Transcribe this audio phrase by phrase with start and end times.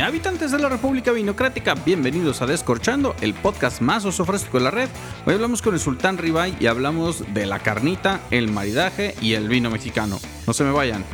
[0.00, 4.70] habitantes de la República Vinocrática, bienvenidos a Descorchando, el podcast más oso fresco de la
[4.70, 4.88] red.
[5.26, 9.48] Hoy hablamos con el Sultán Ribay y hablamos de la carnita, el maridaje y el
[9.48, 10.18] vino mexicano.
[10.46, 11.04] No se me vayan.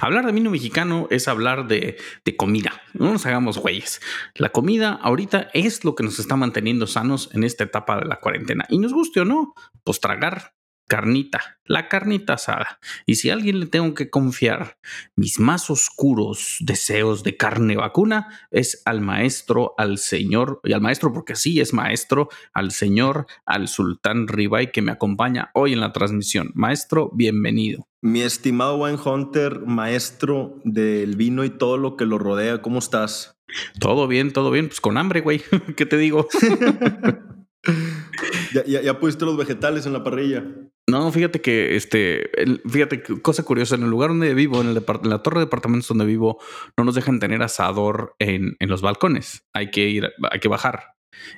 [0.00, 1.98] Hablar de vino mexicano es hablar de,
[2.36, 2.72] comida.
[3.00, 4.00] No nos hagamos güeyes.
[4.34, 8.20] La comida ahorita es lo que nos está manteniendo sanos en esta etapa de la
[8.20, 8.66] cuarentena.
[8.68, 10.52] Y nos guste o no, pues tragar
[10.90, 12.80] carnita, la carnita asada.
[13.06, 14.76] Y si a alguien le tengo que confiar
[15.14, 21.12] mis más oscuros deseos de carne vacuna, es al maestro, al señor, y al maestro
[21.12, 25.92] porque sí es maestro, al señor, al sultán Ribay que me acompaña hoy en la
[25.92, 26.50] transmisión.
[26.54, 27.86] Maestro, bienvenido.
[28.02, 33.38] Mi estimado Wine Hunter, maestro del vino y todo lo que lo rodea, ¿cómo estás?
[33.78, 35.40] Todo bien, todo bien, pues con hambre, güey.
[35.76, 36.26] ¿Qué te digo?
[38.54, 40.44] ya, ya, ya pusiste los vegetales en la parrilla.
[40.90, 42.30] No, fíjate que, este,
[42.68, 45.88] fíjate, cosa curiosa, en el lugar donde vivo, en, el en la torre de departamentos
[45.88, 46.40] donde vivo,
[46.76, 49.44] no nos dejan tener asador en, en los balcones.
[49.54, 50.94] Hay que ir, hay que bajar.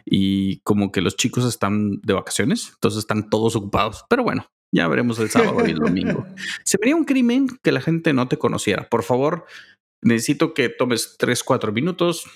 [0.07, 4.05] Y como que los chicos están de vacaciones, entonces están todos ocupados.
[4.09, 6.25] Pero bueno, ya veremos el sábado y el domingo.
[6.65, 8.89] Se vería un crimen que la gente no te conociera.
[8.89, 9.45] Por favor,
[10.03, 12.27] necesito que tomes 3, 4 minutos,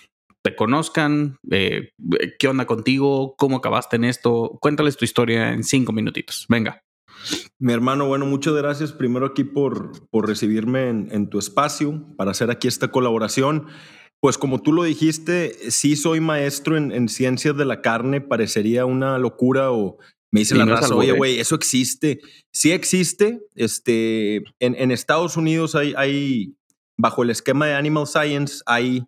[0.42, 1.90] te conozcan, eh,
[2.38, 4.58] qué onda contigo, cómo acabaste en esto.
[4.60, 6.46] Cuéntales tu historia en 5 minutitos.
[6.48, 6.82] Venga.
[7.58, 12.50] Mi hermano, bueno, muchas gracias primero aquí por, por recibirme en, tu espacio para hacer
[12.50, 13.66] aquí esta colaboración.
[14.20, 19.18] Pues como tú lo dijiste, sí soy maestro en, ciencias de la carne, parecería una
[19.18, 19.98] locura o
[20.32, 22.20] me dice la raza, oye, güey, eso existe.
[22.52, 23.40] Sí existe.
[23.54, 26.56] Este, en, en Estados Unidos hay, hay,
[26.98, 29.06] bajo el esquema de Animal Science, hay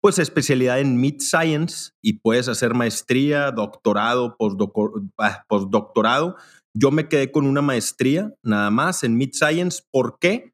[0.00, 4.36] pues especialidad en Meat Science y puedes hacer maestría, doctorado,
[5.18, 6.36] ah, postdoctorado.
[6.74, 9.82] Yo me quedé con una maestría nada más en Meat Science.
[9.90, 10.52] ¿Por qué?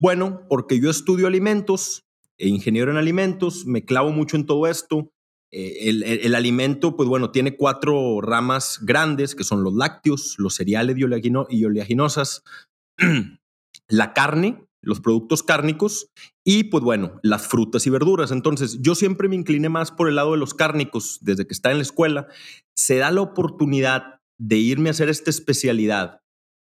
[0.00, 2.06] Bueno, porque yo estudio alimentos,
[2.38, 5.12] e ingeniero en alimentos, me clavo mucho en todo esto.
[5.52, 10.96] Eh, el, alimento, pues bueno, tiene cuatro ramas grandes, que son los lácteos, los cereales
[10.96, 12.44] y oleaginosas,
[13.88, 16.10] la carne, los productos cárnicos
[16.44, 18.30] y, pues bueno, las frutas y verduras.
[18.30, 21.72] Entonces, yo siempre me incliné más por el lado de los cárnicos desde que estaba
[21.72, 22.28] en la escuela.
[22.74, 26.22] Se da la oportunidad de irme a hacer esta especialidad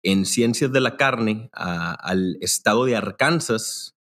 [0.02, 3.98] en ciencias de la carne al estado de Arkansas,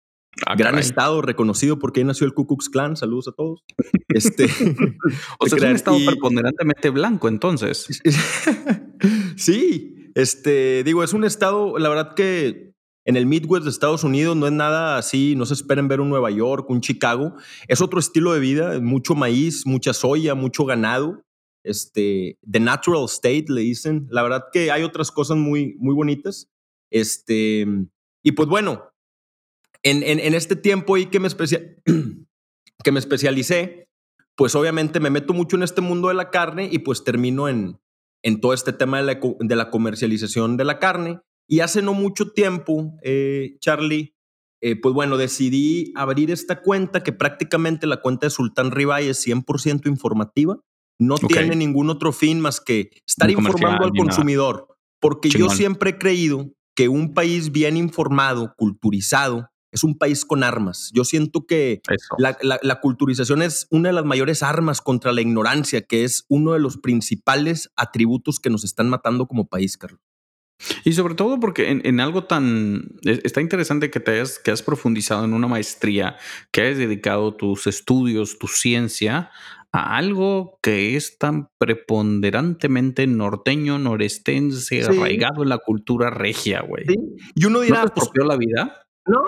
[0.46, 2.96] ah, gran estado reconocido porque ahí nació el Ku Klux Klan.
[2.96, 3.64] Saludos a todos.
[4.08, 4.44] Este,
[5.40, 7.88] o sea, es un estado preponderantemente blanco, entonces.
[9.36, 12.74] sí, este, digo, es un estado, la verdad que
[13.04, 16.10] en el Midwest de Estados Unidos no es nada así, no se esperen ver un
[16.10, 17.34] Nueva York, un Chicago.
[17.66, 21.24] Es otro estilo de vida, mucho maíz, mucha soya, mucho ganado
[21.68, 24.06] este, The Natural State, le dicen.
[24.10, 26.50] La verdad que hay otras cosas muy, muy bonitas.
[26.90, 27.66] Este,
[28.22, 28.90] y pues bueno,
[29.82, 31.28] en, en, este tiempo ahí que me,
[32.84, 33.88] que me especialicé,
[34.36, 37.78] pues obviamente me meto mucho en este mundo de la carne y pues termino en,
[38.22, 41.20] en todo este tema de la, de la comercialización de la carne.
[41.48, 44.14] Y hace no mucho tiempo, eh, Charlie,
[44.60, 49.24] eh, pues bueno, decidí abrir esta cuenta que prácticamente la cuenta de Sultán Ribay es
[49.26, 50.60] 100% informativa.
[50.98, 54.66] No tiene ningún otro fin más que estar informando al consumidor.
[55.00, 60.42] Porque yo siempre he creído que un país bien informado, culturizado, es un país con
[60.42, 60.90] armas.
[60.94, 61.82] Yo siento que
[62.18, 66.58] la, culturización es una de las mayores armas contra la ignorancia, que es uno de
[66.58, 70.00] los principales atributos que nos están matando como país, Carlos.
[70.84, 72.96] Y sobre todo porque en, algo tan...
[73.04, 76.16] E, está interesante que te hayas, que has profundizado en una maestría,
[76.50, 79.30] que hayas dedicado tus estudios, tu ciencia
[79.72, 86.84] a algo que es tan preponderantemente norteño, norestense, arraigado en la cultura regia, güey.
[87.34, 88.82] Y uno dirá, ¿No pues, la vida?
[89.06, 89.22] No,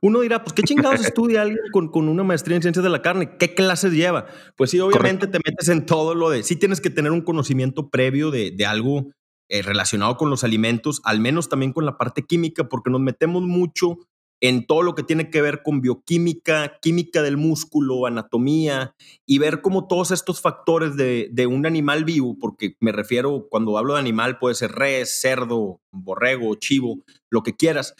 [0.00, 3.02] uno dirá, pues qué chingados estudia alguien con, con, una maestría en ciencias de la
[3.02, 4.26] carne, ¿qué clases lleva?
[4.56, 7.90] Pues sí, obviamente te metes en todo lo de, sí tienes que tener un conocimiento
[7.90, 9.10] previo de, de algo
[9.50, 13.42] eh, relacionado con los alimentos, al menos también con la parte química, porque nos metemos
[13.42, 13.96] mucho
[14.40, 18.94] en todo lo que tiene que ver con bioquímica, química del músculo, anatomía,
[19.26, 23.94] y ver cómo todos estos factores de, un animal vivo, porque me refiero, cuando hablo
[23.94, 27.94] de animal, puede ser res, cerdo, borrego, chivo, lo que quieras,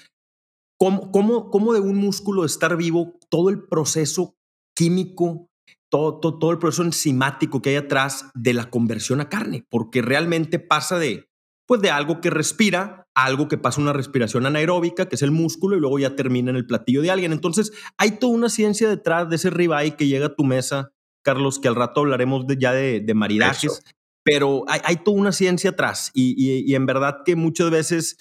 [0.78, 4.36] cómo, cómo, cómo de un músculo estar vivo, todo el proceso
[4.76, 5.48] químico,
[5.90, 10.02] todo, todo, todo el proceso enzimático que hay atrás de la conversión a carne, porque
[10.02, 11.28] realmente pasa de
[11.68, 15.76] pues de algo que respira algo que pasa una respiración anaeróbica, que es el músculo,
[15.76, 17.32] y luego ya termina en el platillo de alguien.
[17.32, 20.92] Entonces, hay toda una ciencia detrás de ese ribeye que llega a tu mesa,
[21.24, 23.82] Carlos, que al rato hablaremos de, ya de, maridajes.
[24.24, 28.18] pero hay, toda una ciencia atrás y, en verdad que muchas veces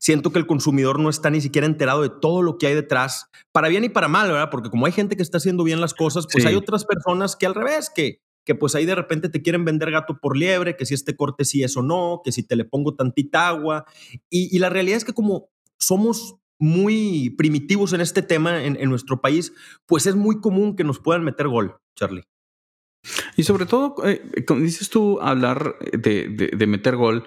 [0.00, 3.26] siento que el consumidor no está ni siquiera enterado de todo lo que hay detrás,
[3.52, 4.50] para bien y para mal, ¿verdad?
[4.50, 7.46] Porque como hay gente que está haciendo bien las cosas, pues hay otras personas que
[7.46, 10.86] al revés, que, que pues ahí de repente te quieren vender gato por liebre, que
[10.86, 13.84] si este corte sí es o no, que si te le pongo tantita agua.
[14.30, 15.48] Y, la realidad es que como
[15.78, 19.52] somos muy primitivos en este tema en, nuestro país,
[19.86, 22.24] pues es muy común que nos puedan meter gol, Charlie.
[23.36, 24.22] Y sobre todo, eh,
[24.60, 27.26] dices tú, hablar de, de meter gol,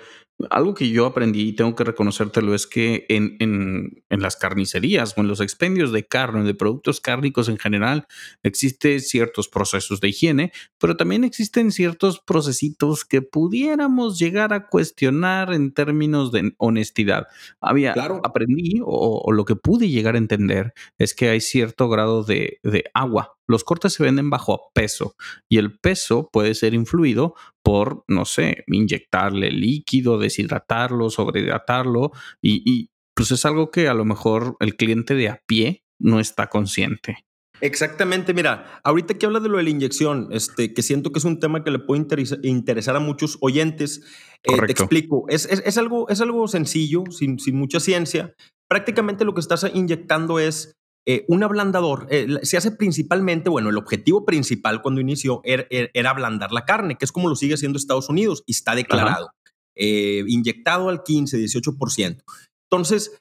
[0.51, 5.17] algo que yo aprendí y tengo que reconocértelo es que en, en, en, las carnicerías
[5.17, 8.07] o en los expendios de carne, de productos cárnicos en general,
[8.43, 15.53] existen ciertos procesos de higiene, pero también existen ciertos procesitos que pudiéramos llegar a cuestionar
[15.53, 17.27] en términos de honestidad.
[17.59, 17.93] Había,
[18.23, 22.59] aprendí o, o, lo que pude llegar a entender es que hay cierto grado de,
[22.63, 25.15] de agua los cortes se venden bajo peso
[25.49, 32.11] y el peso puede ser influido por, no sé, inyectarle líquido, deshidratarlo, sobrehidratarlo
[32.41, 36.19] y, y pues es algo que a lo mejor el cliente de a pie no
[36.19, 37.25] está consciente.
[37.59, 41.25] Exactamente, mira, ahorita que hablas de lo de la inyección, este, que siento que es
[41.25, 42.05] un tema que le puede
[42.43, 44.03] interesar a muchos oyentes,
[44.43, 48.35] eh, te explico, es, es, algo, es algo sencillo, sin, sin mucha ciencia.
[48.67, 50.76] Prácticamente lo que estás inyectando es
[51.09, 55.89] eh, un ablandador eh, se hace principalmente, bueno, el objetivo principal cuando inició er, er,
[55.93, 59.31] era, ablandar la carne, que es como lo sigue haciendo Estados Unidos y está declarado,
[59.73, 62.23] eh, inyectado al 15, 18%.
[62.69, 63.17] Entonces,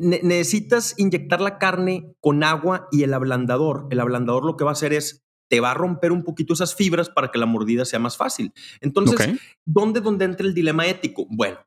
[0.00, 3.86] necesitas inyectar la carne con agua y el ablandador.
[3.92, 6.74] El ablandador lo que va a hacer es te va a romper un poquito esas
[6.74, 8.52] fibras para que la mordida sea más fácil.
[8.80, 11.28] Entonces, ¿dónde, ¿dónde entra el dilema ético?
[11.30, 11.58] Bueno,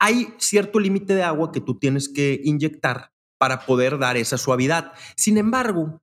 [0.00, 4.92] hay cierto límite de agua que tú tienes que inyectar para poder dar esa suavidad.
[5.16, 6.00] Sin embargo,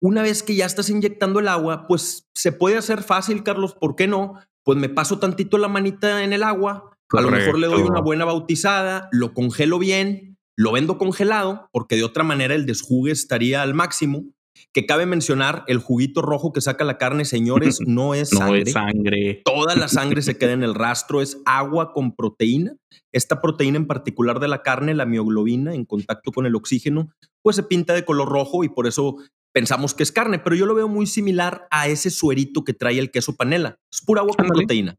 [0.00, 3.96] una vez que ya estás inyectando el agua, pues se puede hacer fácil, Carlos, ¿por
[3.96, 4.34] qué no?
[4.62, 8.00] Pues me paso tantito la manita en el agua, a lo mejor le doy una
[8.00, 13.62] buena bautizada, lo congelo bien, lo vendo congelado, porque de otra manera el desjugue estaría
[13.62, 14.24] al máximo
[14.72, 18.60] que cabe mencionar, el juguito rojo que saca la carne, señores, no es sangre.
[18.60, 19.42] No es sangre.
[19.44, 22.76] Toda la sangre se queda en el rastro, es agua con proteína.
[23.12, 27.10] Esta proteína en particular de la carne, la mioglobina, en contacto con el oxígeno,
[27.42, 29.16] pues se pinta de color rojo y por eso
[29.54, 32.98] pensamos que es carne, pero yo lo veo muy similar a ese suerito que trae
[32.98, 33.78] el queso panela.
[33.92, 34.96] Es pura agua con proteína.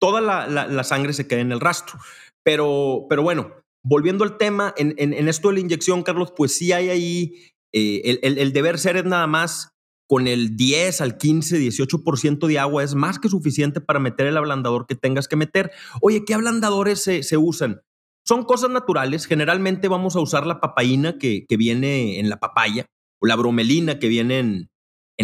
[0.00, 1.98] Toda la, sangre se queda en el rastro.
[2.42, 3.52] Pero, pero bueno,
[3.84, 7.34] volviendo al tema, en, en, esto de la inyección, Carlos, pues sí hay ahí
[7.72, 9.72] eh, el, deber ser es nada más
[10.08, 14.36] con el 10 al 15, 18% de agua es más que suficiente para meter el
[14.36, 15.70] ablandador que tengas que meter.
[16.00, 17.82] Oye, ¿qué ablandadores se, usan?
[18.26, 19.26] Son cosas naturales.
[19.26, 22.86] Generalmente vamos a usar la papaína que, viene en la papaya
[23.20, 24.68] o la bromelina que viene en,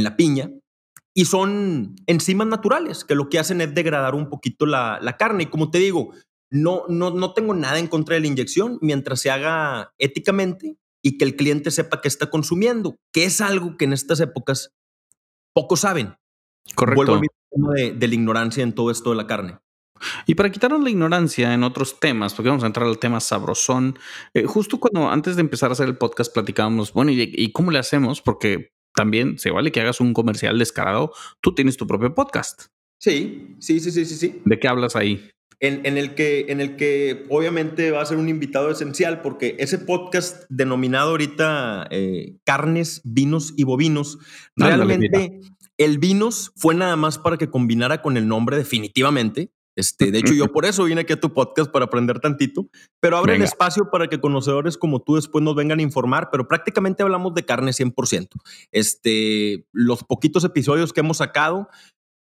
[0.05, 0.51] la piña.
[1.15, 5.45] Y son enzimas naturales que lo que hacen es degradar un poquito la, la carne.
[5.45, 6.13] Y como te digo,
[6.51, 10.77] no, no, no tengo nada en contra de la inyección mientras se haga éticamente
[11.07, 14.75] y que el cliente sepa que está consumiendo, que es algo que en estas épocas
[15.55, 16.17] pocos saben.
[16.75, 16.97] Correcto.
[16.97, 19.59] Vuelvo al tema de, la ignorancia en todo esto de la carne.
[20.27, 23.97] Y para quitarnos la ignorancia en otros temas, porque vamos a entrar al tema sabrosón,
[24.35, 27.71] eh, justo cuando antes de empezar a hacer el podcast platicábamos, bueno, ¿y, ¿y, cómo
[27.71, 28.21] le hacemos?
[28.21, 32.65] Porque también se vale que hagas un comercial descarado, tú tienes tu propio podcast.
[32.99, 34.15] Sí, sí, sí, sí, sí.
[34.17, 34.43] sí.
[34.45, 35.31] ¿De qué hablas ahí?
[35.61, 39.79] en, el que, en el que obviamente va a ser un invitado esencial porque ese
[39.79, 44.19] podcast denominado ahorita eh, Carnes, Vinos y Bovinos,
[44.55, 45.41] realmente
[45.79, 49.51] el Vinos fue nada más para que combinara con el nombre definitivamente.
[49.79, 53.19] Este, de hecho, yo por eso vine aquí a tu podcast para aprender tantito, pero
[53.19, 57.03] abre el espacio para que conocedores como tú después nos vengan a informar, pero prácticamente
[57.03, 58.29] hablamos de carne 100%.
[58.73, 61.69] Este, los poquitos episodios que hemos sacado,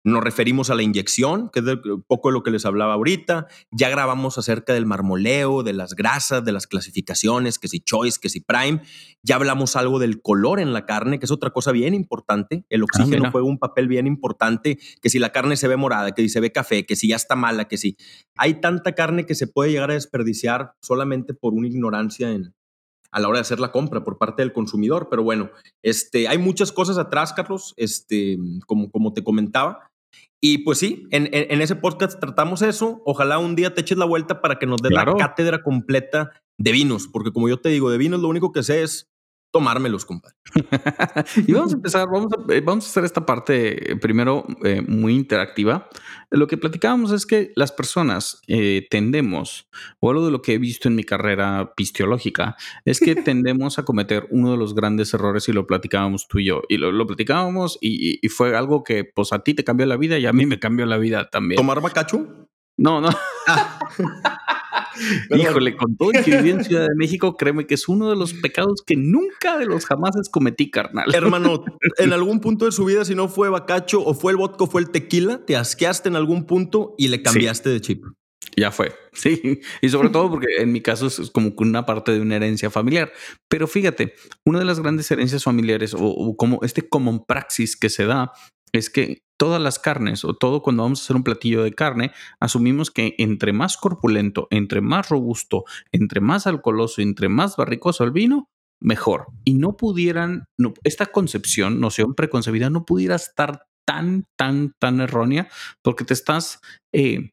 [0.05, 3.47] nos referimos a la inyección, que es un poco de lo que les hablaba ahorita.
[3.71, 8.29] Ya grabamos acerca del marmoleo, de las grasas, de las clasificaciones, que si choice, que
[8.29, 8.81] si prime.
[9.23, 12.65] Ya hablamos algo del color en la carne, que es otra cosa bien importante.
[12.69, 16.11] El ah, oxígeno juega un papel bien importante, que si la carne se ve morada,
[16.11, 17.97] que si se ve café, que si ya está mala, que si
[18.37, 22.53] hay tanta carne que se puede llegar a desperdiciar solamente por una ignorancia en,
[23.11, 25.07] a la hora de hacer la compra por parte del consumidor.
[25.09, 25.49] Pero bueno,
[25.81, 29.89] este, hay muchas cosas atrás, Carlos, este, como, como te comentaba.
[30.47, 33.01] Y pues sí, en, ese podcast tratamos eso.
[33.03, 36.71] Ojalá un día te eches la vuelta para que nos dé la cátedra completa de
[36.71, 39.11] vinos, porque como yo te digo, de vinos lo único que sé es
[39.55, 40.35] tomármelos, compadre.
[41.47, 44.81] y vamos a empezar, vamos a, eh, vamos a hacer esta parte eh, primero eh,
[44.81, 45.87] muy interactiva.
[46.29, 48.41] Lo que platicábamos es que las personas
[48.89, 49.69] tendemos,
[50.01, 53.85] o algo de lo que he visto en mi carrera pisteológica, es que tendemos a
[53.85, 56.63] cometer uno de los grandes errores y lo platicábamos tú y yo.
[56.67, 60.19] Y lo, platicábamos y, y, fue algo que pues a ti te cambió la vida
[60.19, 61.55] y a mí me cambió la vida también.
[61.55, 62.49] ¿Tomar bacacho?
[62.75, 63.09] No, no.
[63.47, 63.79] Ah.
[65.29, 68.15] Híjole, con todo el que viví en Ciudad de México, créeme que es uno de
[68.15, 71.13] los pecados que nunca de los jamás cometí, carnal.
[71.13, 71.63] Hermano,
[71.97, 74.67] en algún punto de su vida, si no fue bacacho o fue el vodka o
[74.67, 78.05] fue el tequila, te asqueaste en algún punto y le cambiaste de chip.
[78.57, 79.59] Ya fue, sí.
[79.81, 83.11] Y sobre todo porque en mi caso es como una parte de una herencia familiar.
[83.49, 84.13] Pero fíjate,
[84.45, 88.31] una de las grandes herencias familiares o, como este common praxis que se da
[88.71, 92.11] es que todas las carnes o todo cuando vamos a hacer un platillo de carne,
[92.39, 98.11] asumimos que entre más corpulento, entre más robusto, entre más alcoholoso, entre más barricoso el
[98.11, 98.49] vino,
[98.79, 99.27] mejor.
[99.43, 100.45] Y no pudieran,
[100.83, 105.47] esta concepción, noción preconcebida, no pudiera estar tan, tan, tan errónea
[105.81, 106.59] porque te estás,
[106.93, 107.31] eh,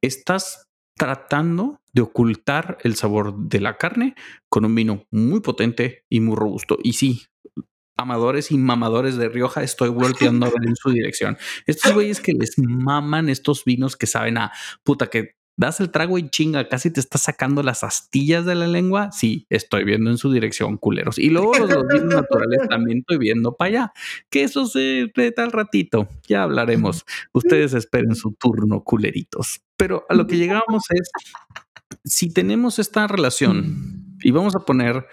[0.00, 0.66] estás
[0.96, 4.14] tratando de ocultar el sabor de la carne
[4.48, 6.78] con un vino muy potente y muy robusto.
[6.82, 7.22] Y sí,
[8.00, 11.38] amadores y mamadores de Rioja, estoy volteando a ver en su dirección.
[11.66, 14.52] Estos güeyes que les maman estos vinos que saben a
[14.82, 18.66] puta que das el trago y chinga, casi te estás sacando las astillas de la
[18.66, 19.12] lengua.
[19.12, 21.18] Sí, estoy viendo en su dirección, culeros.
[21.18, 23.92] Y luego los, vinos naturales también estoy viendo para allá.
[24.30, 26.08] Que eso se de tal ratito.
[26.26, 27.04] Ya hablaremos.
[27.34, 29.60] Ustedes esperen su turno, culeritos.
[29.76, 31.10] Pero a lo que llegamos es
[32.04, 35.06] si tenemos esta relación y vamos a poner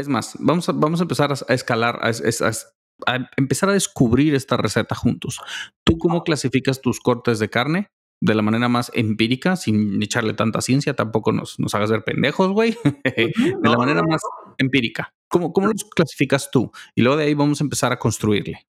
[0.00, 4.94] es más, vamos a, vamos a empezar a, escalar, a, empezar a descubrir esta receta
[4.94, 5.40] juntos.
[5.84, 7.88] ¿Tú cómo clasificas tus cortes de carne?
[8.22, 12.50] De la manera más empírica, sin echarle tanta ciencia, tampoco nos, nos hagas ver pendejos,
[12.50, 12.76] güey.
[13.04, 14.20] de la manera más
[14.58, 15.14] empírica.
[15.28, 16.70] ¿Cómo, ¿Cómo los clasificas tú?
[16.94, 18.64] Y luego de ahí vamos a empezar a construirle.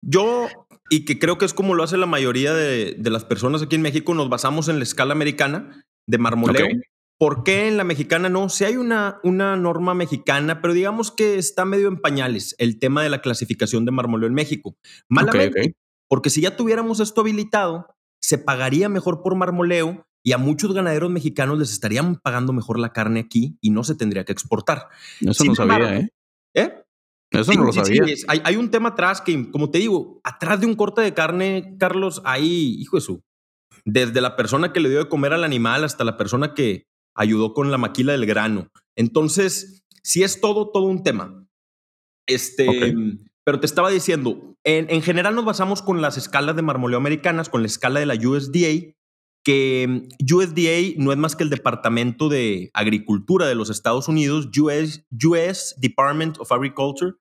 [0.00, 0.48] Yo,
[0.90, 3.82] y que creo que es como lo hace la mayoría de, las personas aquí en
[3.82, 6.66] México, nos basamos en la escala americana de marmoleo.
[7.22, 8.48] ¿Por qué en la mexicana no?
[8.48, 13.00] Si hay una, una norma mexicana, pero digamos que está medio en pañales el tema
[13.04, 14.76] de la clasificación de marmoleo en México.
[15.08, 15.76] Malamente,
[16.08, 17.86] porque si ya tuviéramos esto habilitado,
[18.20, 22.92] se pagaría mejor por marmoleo y a muchos ganaderos mexicanos les estarían pagando mejor la
[22.92, 24.88] carne aquí y no se tendría que exportar.
[25.20, 26.08] Eso no sabía, ¿eh?
[26.54, 26.74] ¿Eh?
[27.30, 28.02] Eso no lo sabía.
[28.26, 31.76] hay, hay, un tema atrás que, como te digo, atrás de un corte de carne,
[31.78, 33.22] Carlos, hay, hijo de su,
[33.84, 37.54] desde la persona que le dio de comer al animal hasta la persona que, ayudó
[37.54, 38.70] con la maquila del grano.
[38.96, 41.46] Entonces, sí es todo, todo un tema.
[42.26, 42.94] Este,
[43.44, 47.62] pero te estaba diciendo, en, general nos basamos con las escalas de marmoleo americanas, con
[47.62, 48.94] la escala de la USDA,
[49.44, 55.04] que USDA no es más que el Departamento de Agricultura de los Estados Unidos, US,
[55.24, 57.14] US Department of Agriculture,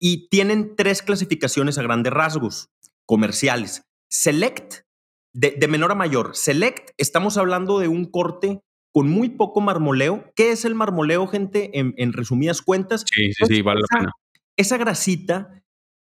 [0.00, 2.70] y tienen tres clasificaciones a grandes rasgos
[3.06, 3.82] comerciales.
[4.08, 4.84] Select,
[5.32, 6.36] de, de menor a mayor.
[6.36, 8.62] Select, estamos hablando de un corte
[8.94, 10.32] con muy poco marmoleo.
[10.36, 11.70] ¿Qué es el marmoleo, gente?
[11.74, 13.04] En, resumidas cuentas.
[13.12, 14.12] Sí, sí, sí, vale la pena.
[14.56, 15.64] Esa grasita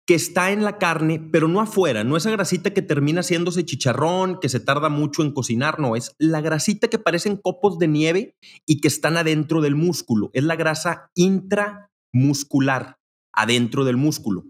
[0.07, 4.39] que está en la carne, pero no afuera, no esa grasita que termina haciéndose chicharrón,
[4.39, 8.37] que se tarda mucho en cocinar, no, es la grasita que parecen copos de nieve
[8.67, 12.99] y que están adentro del músculo, es la grasa intramuscular,
[13.33, 14.45] adentro del músculo.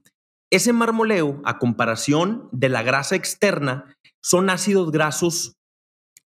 [0.50, 5.56] Ese marmoleo, a comparación de la grasa externa, son ácidos grasos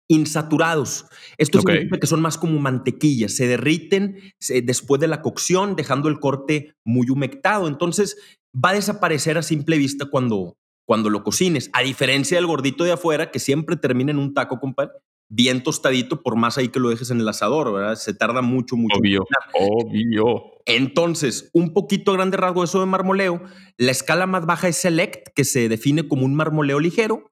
[0.10, 1.06] insaturados.
[1.38, 4.18] Esto significa que son más como mantequillas, se derriten
[4.63, 7.68] después de la cocción, dejando el corte muy humectado.
[7.68, 8.18] Entonces
[8.54, 12.92] va a desaparecer a simple vista cuando, cuando lo cocines, a diferencia del gordito de
[12.92, 14.94] afuera que siempre termina en un taco, compadre,
[15.32, 17.96] bien tostadito, por más ahí que lo dejes en el asador, ¿verdad?
[17.96, 18.98] Se tarda mucho, mucho.
[18.98, 20.44] Obvio, obvio.
[20.66, 23.44] Entonces, un poquito grande rasgo eso de marmoleo.
[23.78, 27.30] La escala más baja es Select, que se define como un marmoleo ligero.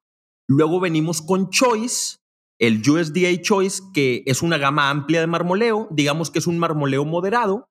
[0.48, 2.18] Luego venimos con Choice,
[2.60, 7.06] el USDA Choice, que es una gama amplia de marmoleo, digamos que es un marmoleo
[7.06, 7.70] moderado,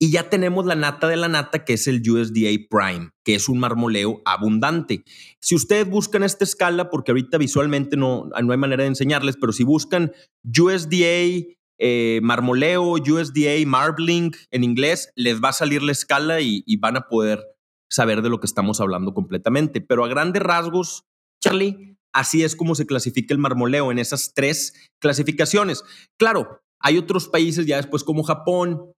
[0.00, 3.48] y ya tenemos la nata de la nata, que es el USDA Prime, que es
[3.48, 5.02] un marmoleo abundante.
[5.40, 9.52] Si ustedes buscan esta escala, porque ahorita visualmente no, no hay manera de enseñarles, pero
[9.52, 10.12] si buscan
[10.44, 11.48] USDA
[11.80, 16.96] eh, marmoleo, USDA marbling en inglés, les va a salir la escala y, y van
[16.96, 17.44] a poder
[17.90, 19.80] saber de lo que estamos hablando completamente.
[19.80, 21.06] Pero a grandes rasgos,
[21.42, 25.84] Charlie, Así es como se clasifica el marmoleo en esas tres clasificaciones.
[26.18, 28.92] Claro, hay otros países ya después como Japón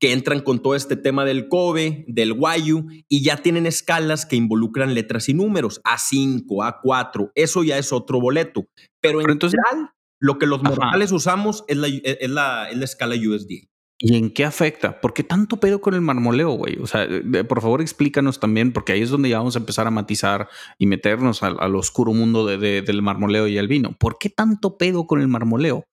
[0.00, 4.36] que entran con todo este tema del Kobe, del Wayu, y ya tienen escalas que
[4.36, 8.66] involucran letras y números, A5, A4, eso ya es otro boleto.
[9.00, 12.84] Pero en entonces, general, lo que los mortales usamos es la, es la, es la
[12.84, 13.68] escala USD.
[13.98, 15.00] ¿Y en qué afecta?
[15.00, 16.76] ¿Por qué tanto pedo con el marmoleo, güey?
[16.80, 17.08] O sea,
[17.48, 20.48] por favor explícanos también, porque ahí es donde ya vamos a empezar a matizar
[20.78, 23.96] y meternos al, oscuro mundo del marmoleo y el vino.
[23.98, 25.86] ¿Por qué tanto pedo con el marmoleo?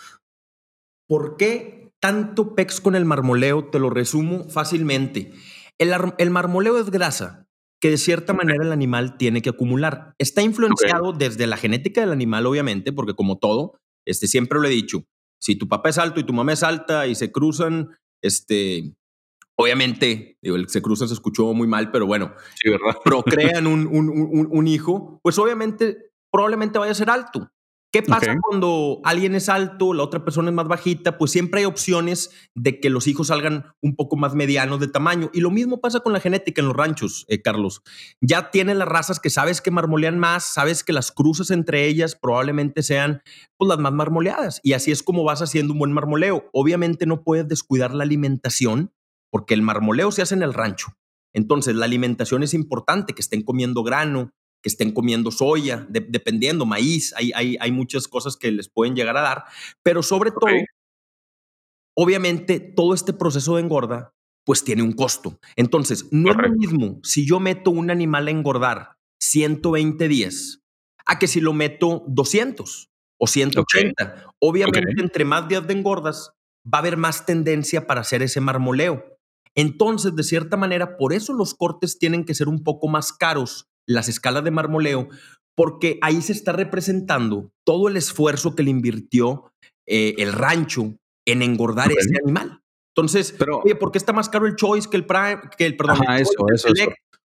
[1.07, 3.69] ¿Por qué tanto pex con el marmoleo?
[3.69, 5.31] Te lo resumo fácilmente.
[5.79, 7.47] El, el marmoleo es grasa
[7.79, 10.13] que de cierta manera el animal tiene que acumular.
[10.17, 14.71] Está influenciado desde la genética del animal, obviamente, porque como todo, este, siempre lo he
[14.71, 15.03] dicho,
[15.43, 17.89] si tu papá es alto y tu mamá es alta y se cruzan,
[18.21, 18.95] este,
[19.55, 22.95] obviamente, digo, el se cruzan se escuchó muy mal, pero bueno, sí, ¿verdad?
[23.03, 27.51] procrean un, un, un, un, hijo, pues obviamente, probablemente vaya a ser alto.
[27.93, 31.19] ¿Qué pasa cuando alguien es alto, la otra persona es más bajita?
[31.19, 35.29] Pues siempre hay opciones de que los hijos salgan un poco más medianos de tamaño.
[35.31, 37.83] Y lo mismo pasa con la genética en los ranchos, eh, Carlos.
[38.19, 42.15] Ya tienes las razas que sabes que marmolean más, sabes que las cruces entre ellas
[42.19, 43.21] probablemente sean
[43.57, 44.59] pues, las más marmoleadas.
[44.63, 46.49] Y así es como vas haciendo un buen marmoleo.
[46.51, 48.91] Obviamente no puedes descuidar la alimentación
[49.29, 50.97] porque el marmoleo se hace en el rancho.
[51.31, 54.33] Entonces la alimentación es importante, que estén comiendo grano,
[54.63, 59.17] que estén comiendo soya, dependiendo, maíz, hay, hay, hay, muchas cosas que les pueden llegar
[59.17, 59.43] a dar,
[59.83, 60.49] pero sobre todo,
[61.95, 64.13] obviamente, todo este proceso de engorda,
[64.45, 65.37] pues tiene un costo.
[65.57, 70.61] Entonces, no es lo mismo si yo meto un animal a engordar 120 días
[71.05, 74.33] a que si lo meto 200 o 180.
[74.39, 76.31] Obviamente, entre más días de engordas,
[76.65, 79.17] va a haber más tendencia para hacer ese marmoleo.
[79.55, 83.67] Entonces, de cierta manera, por eso los cortes tienen que ser un poco más caros
[83.87, 85.09] las escalas de marmoleo,
[85.55, 89.51] porque ahí se está representando todo el esfuerzo que le invirtió
[89.87, 92.61] eh, el rancho en engordar ese animal.
[92.95, 95.75] Entonces, Pero, oye, ¿por qué está más caro el Choice que el Prime, que el,
[95.75, 96.69] perdón, eso, eso,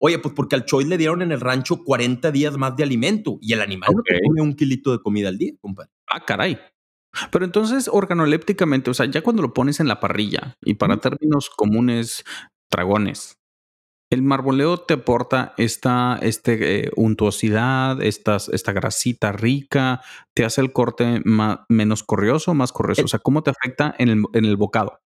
[0.01, 3.39] Oye, pues porque al Choice le dieron en el rancho 40 días más de alimento
[3.41, 5.91] y el animal no come un kilito de comida al día, compadre.
[6.09, 6.59] Ah, caray.
[7.31, 11.49] Pero entonces, organolépticamente, o sea, ya cuando lo pones en la parrilla y para términos
[11.49, 12.25] comunes,
[12.71, 13.39] dragones,
[14.14, 20.00] el marboleo te aporta esta este, eh, untuosidad, esta, esta grasita rica,
[20.33, 21.23] te hace el corte
[21.68, 23.02] menos corrioso, más corrioso.
[23.02, 25.00] Eh o sea, ¿cómo te afecta en el, en el bocado?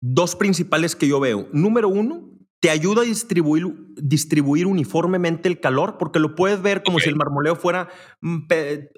[0.00, 1.48] Dos principales que yo veo.
[1.52, 2.28] Número uno,
[2.60, 7.16] te ayuda a distribuir, distribuir uniformemente el calor, porque lo puedes ver como si el
[7.16, 7.88] marmoleo fuera
[8.22, 8.48] mm,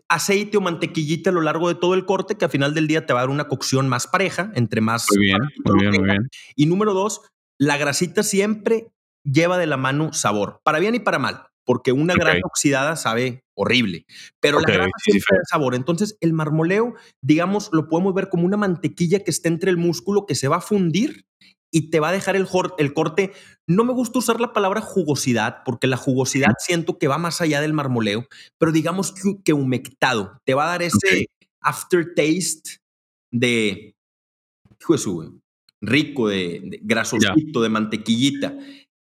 [0.09, 3.05] aceite o mantequillita a lo largo de todo el corte, que al final del día
[3.05, 5.07] te va a dar una cocción más pareja, entre más.
[5.11, 6.29] Muy bien, muy bien, muy bien.
[6.55, 7.23] Y número dos,
[7.59, 8.93] la grasita siempre
[9.33, 13.45] lleva de la mano sabor, para bien y para mal, porque una grasa oxidada sabe
[13.55, 14.07] horrible,
[14.41, 15.75] pero la grasa siempre da sabor.
[15.75, 20.27] Entonces, el marmoleo, digamos, lo podemos ver como una mantequilla que está entre el músculo
[20.27, 21.27] que se va a fundir
[21.71, 22.47] y te va a dejar el,
[22.79, 23.33] el corte.
[23.67, 27.61] No me gusta usar la palabra jugosidad, porque la jugosidad siento que va más allá
[27.61, 28.27] del marmoleo,
[28.59, 29.15] pero digamos
[29.45, 30.41] que, humectado.
[30.45, 31.27] Te va a dar ese
[31.61, 32.79] aftertaste
[33.31, 33.95] de,
[35.83, 38.57] rico, de, de grasosito, de mantequillita.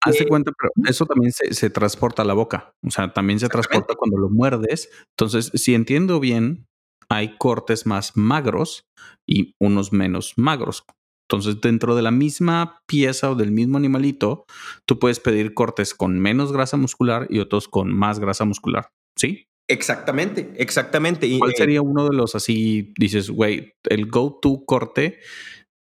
[0.05, 2.73] Hace cuenta, pero eso también se, transporta a la boca.
[2.85, 4.89] O sea, también se transporta cuando lo muerdes.
[5.17, 6.67] Entonces, si entiendo bien,
[7.09, 8.85] hay cortes más magros
[9.27, 10.83] y unos menos magros.
[11.27, 14.45] Entonces, dentro de la misma pieza o del mismo animalito,
[14.85, 18.89] tú puedes pedir cortes con menos grasa muscular y otros con más grasa muscular.
[19.17, 19.47] ¿Sí?
[19.67, 21.39] Exactamente, exactamente.
[21.39, 25.19] ¿Cuál eh, sería uno de los así, dices, güey, el go-to corte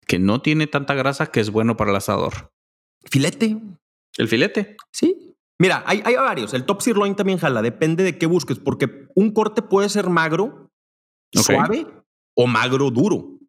[0.08, 2.51] que no tiene tanta grasa que es bueno para el asador?
[3.04, 3.58] Filete.
[4.17, 4.78] El filete.
[4.91, 5.36] Sí.
[5.60, 6.54] Mira, hay, hay varios.
[6.54, 7.62] El top sirloin también jala.
[7.62, 10.71] Depende de qué busques, porque un corte puede ser magro,
[11.34, 11.88] suave
[12.36, 13.39] o magro duro.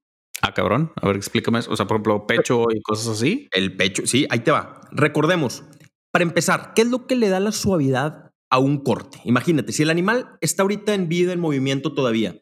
[0.43, 0.93] Ah, cabrón.
[0.97, 1.73] A ver, explícame eso.
[1.73, 3.49] O sea, por ejemplo, pecho y cosas así.
[3.53, 4.81] El pecho, sí, ahí te va.
[4.93, 5.65] Recordemos,
[6.13, 9.21] para empezar, ¿qué es lo que le da la suavidad a un corte?
[9.25, 12.37] Imagínate, si el animal está ahorita en vida, en movimiento todavía,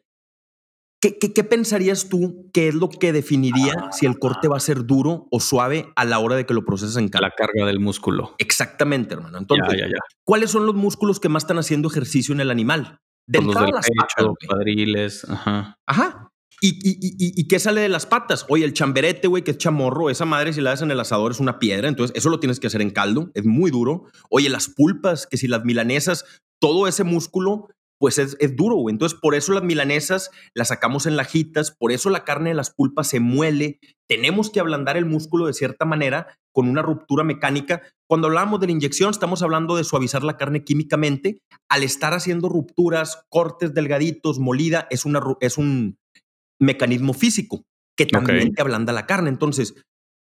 [1.13, 5.27] ¿Qué, pensarías tú que es lo que definiría si el corte va a ser duro
[5.29, 8.35] o suave a la hora de que lo proceses en La carga del músculo.
[8.37, 9.37] Exactamente, hermano.
[9.37, 9.91] Entonces,
[10.23, 12.99] ¿cuáles son los músculos que más están haciendo ejercicio en el animal?
[13.27, 15.77] De los del las pecho, cuadriles, ajá.
[15.85, 16.31] Ajá.
[16.61, 18.45] ¿Y, y, y, ¿Y, qué sale de las patas?
[18.49, 21.31] Oye, el chamberete, güey, que es chamorro, esa madre si la das en el asador
[21.31, 24.05] es una piedra, entonces eso lo tienes que hacer en caldo, es muy duro.
[24.29, 26.23] Oye, las pulpas, que si las milanesas,
[26.59, 27.67] todo ese músculo
[27.99, 28.93] pues es, duro, güey.
[28.93, 32.73] Entonces, por eso las milanesas las sacamos en lajitas, por eso la carne de las
[32.73, 33.79] pulpas se muele.
[34.07, 37.81] Tenemos que ablandar el músculo de cierta manera con una ruptura mecánica.
[38.07, 41.39] Cuando hablamos de la inyección, estamos hablando de suavizar la carne químicamente.
[41.69, 45.97] Al estar haciendo rupturas, cortes delgaditos, molida, es, una, es un
[46.59, 47.63] mecanismo físico
[47.97, 49.29] que también te ablanda la carne.
[49.29, 49.75] Entonces,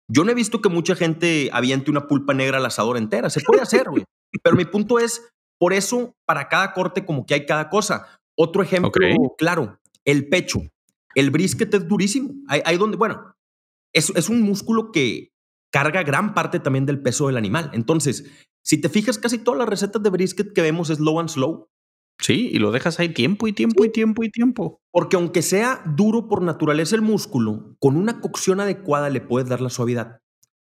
[0.09, 3.31] yo no he visto que mucha gente aviente una pulpa negra al asador entera.
[3.31, 4.05] Se puede hacer, güey.
[4.43, 5.29] Pero mi punto es,
[5.61, 8.07] por eso, para cada corte, como que hay cada cosa.
[8.35, 8.91] Otro ejemplo,
[9.37, 10.61] claro, el pecho.
[11.15, 12.33] El brisket es durísimo.
[12.49, 13.35] Hay, donde, bueno,
[13.93, 15.35] es, es un músculo que
[15.71, 17.71] carga gran parte también del peso del animal.
[17.75, 18.25] Entonces,
[18.65, 21.69] si te fijas, casi todas las recetas de brisket que vemos es low and slow.
[22.19, 24.81] Sí, y lo dejas ahí tiempo y tiempo y tiempo y tiempo.
[24.91, 29.61] Porque aunque sea duro por naturaleza el músculo, con una cocción adecuada le puedes dar
[29.61, 30.21] la suavidad.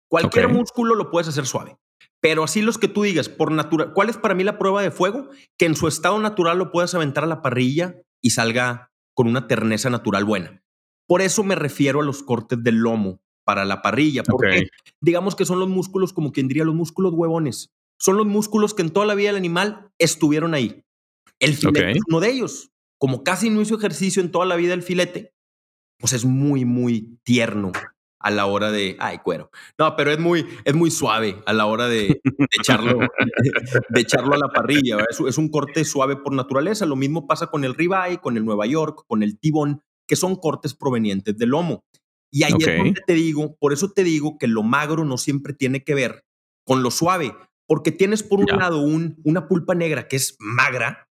[0.09, 1.77] Cualquier músculo lo puedes hacer suave.
[2.21, 4.91] Pero así los que tú digas, por natural, ¿cuál es para mí la prueba de
[4.91, 5.29] fuego?
[5.57, 9.47] Que en su estado natural lo puedas aventar a la parrilla y salga con una
[9.47, 10.63] terneza natural buena.
[11.07, 14.67] Por eso me refiero a los cortes del lomo para la parrilla, porque
[14.99, 17.71] digamos que son los músculos, como quien diría, los músculos huevones.
[17.99, 20.83] Son los músculos que en toda la vida del animal estuvieron ahí.
[21.39, 22.71] El filete es uno de ellos.
[22.99, 25.33] Como casi no hizo ejercicio en toda la vida el filete,
[25.97, 27.71] pues es muy, muy tierno
[28.27, 28.95] a la hora de.
[28.99, 29.49] Ay, cuero.
[29.77, 32.99] No, pero es muy, es muy suave a la hora de, de echarlo,
[33.89, 34.97] de echarlo a la parrilla.
[35.09, 36.85] Es, es un corte suave por naturaleza.
[36.85, 40.35] Lo mismo pasa con el ribeye, con el Nueva York, con el tibón, que son
[40.35, 41.83] cortes provenientes del lomo.
[42.31, 45.53] Y ahí es donde te digo, por eso te digo que lo magro no siempre
[45.53, 46.23] tiene que ver
[46.65, 47.33] con lo suave,
[47.65, 51.07] porque tienes por un lado un- una pulpa negra que es magra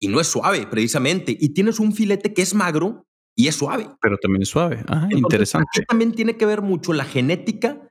[0.00, 3.04] y no es suave precisamente, y tienes un filete que es magro
[3.36, 3.88] y es suave.
[4.00, 4.84] Pero también es suave.
[4.88, 5.84] Ah, Entonces, interesante.
[5.88, 7.88] también tiene que ver mucho la genética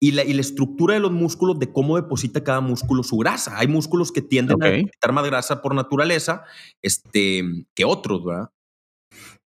[0.00, 3.58] y la, y la estructura de los músculos, de cómo deposita cada músculo su grasa.
[3.58, 4.62] Hay músculos que tienden Ok.
[4.64, 6.44] a depositar más grasa por naturaleza
[6.82, 7.44] este,
[7.76, 8.48] que otros, ¿verdad?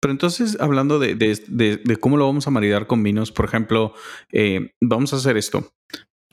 [0.01, 3.45] Pero entonces, hablando de, de- de- de cómo lo vamos a maridar con vinos, por
[3.45, 3.93] ejemplo,
[4.31, 5.71] eh, vamos a hacer esto.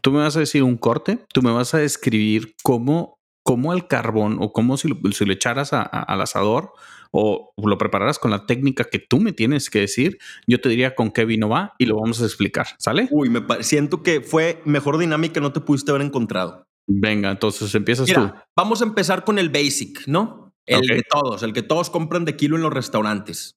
[0.02, 3.86] Tú me vas a decir un corte, tú me vas a describir cómo, cómo el
[3.86, 6.72] carbón o cómo si lo, si lo echaras a- a- al asador
[7.12, 10.94] o lo prepararas con la técnica que tú me tienes que decir, yo te diría
[10.94, 13.06] con qué vino va y lo vamos a explicar, ¿sale?
[13.10, 16.64] Uy, me siento que fue mejor dinámica no te pudiste haber encontrado.
[16.88, 18.18] Venga, entonces empiezas tú.
[18.18, 20.52] Mira, vamos a empezar con el basic, ¿no?
[20.66, 23.56] El de todos, el que todos compran de kilo en los restaurantes.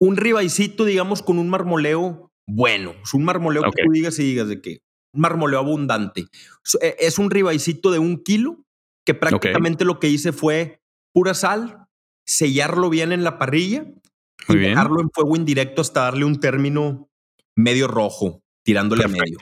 [0.00, 2.94] Un ribaicito, digamos, con un marmoleo bueno.
[3.02, 3.74] Es un marmoleo Ok.
[3.76, 4.78] que tú digas y digas de que
[5.14, 6.26] un marmoleo abundante.
[6.64, 8.64] Es- eh, Es un ribaicito de un kilo
[9.06, 10.80] que prácticamente lo que hice fue
[11.14, 11.81] pura sal,
[12.26, 13.84] sellarlo bien en la parrilla
[14.48, 14.70] y Muy bien.
[14.70, 17.08] dejarlo en fuego indirecto hasta darle un término
[17.56, 19.22] medio rojo, tirándole Perfecto.
[19.22, 19.38] a medio.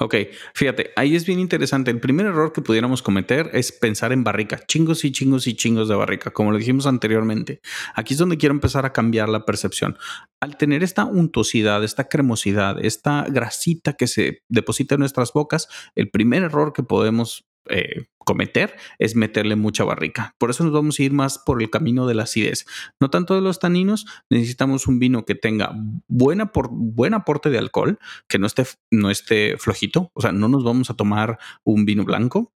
[0.00, 0.14] Ok,
[0.54, 1.90] fíjate, ahí es bien interesante.
[1.90, 5.88] El primer error que pudiéramos cometer es pensar en barrica, chingos y chingos y chingos
[5.88, 7.60] de barrica, como lo dijimos anteriormente.
[7.94, 9.96] Aquí es donde quiero empezar a cambiar la percepción.
[10.40, 16.10] Al tener esta untuosidad, esta cremosidad, esta grasita que se deposita en nuestras bocas, el
[16.10, 20.34] primer error que podemos eh, cometer es meterle mucha barrica.
[20.38, 22.66] Por eso nos vamos a ir más por el camino de la acidez.
[23.00, 25.72] No tanto de los taninos, necesitamos un vino que tenga
[26.08, 30.10] buena por, buen aporte de alcohol, que no esté, no esté flojito.
[30.12, 32.52] O sea, no nos vamos a tomar un vino blanco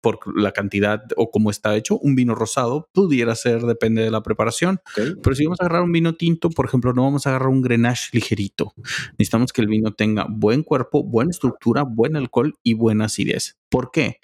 [0.00, 1.98] por la cantidad o cómo está hecho.
[1.98, 4.80] Un vino rosado pudiera ser, depende de la preparación.
[4.94, 7.62] Pero si vamos a agarrar un vino tinto, por ejemplo, no vamos a agarrar un
[7.62, 8.72] grenache ligerito.
[9.18, 13.56] Necesitamos que el vino tenga buen cuerpo, buena estructura, buen alcohol y buena acidez.
[13.70, 14.18] ¿Por qué?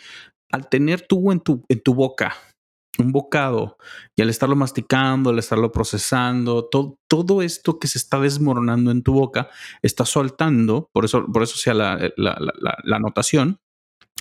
[0.50, 2.34] Al tener tú en tu, en tu boca
[2.98, 3.76] un bocado
[4.16, 9.02] y al estarlo masticando, al estarlo procesando, todo, todo esto que se está desmoronando en
[9.02, 9.48] tu boca
[9.82, 13.58] está soltando, por eso, por eso sea la, la, la, la, la anotación,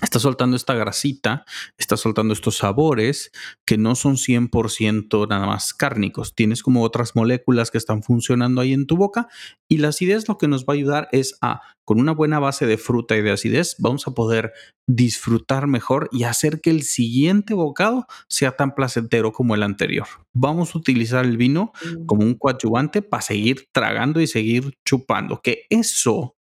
[0.04, 1.46] está soltando esta grasita,
[1.78, 3.32] está soltando estos sabores
[3.66, 6.36] que no son 100% nada más cárnicos.
[6.36, 9.28] Tienes como otras moléculas que están funcionando ahí en tu boca
[9.68, 12.66] y la acidez lo que nos va a ayudar es a, con una buena base
[12.66, 14.54] de fruta y de acidez, vamos a poder
[14.88, 20.08] disfrutar mejor y hacer que el siguiente bocado sea tan placentero como el anterior.
[20.34, 21.72] Vamos a utilizar el vino
[22.06, 26.36] como un coadyuvante para seguir tragando y seguir chupando, que eso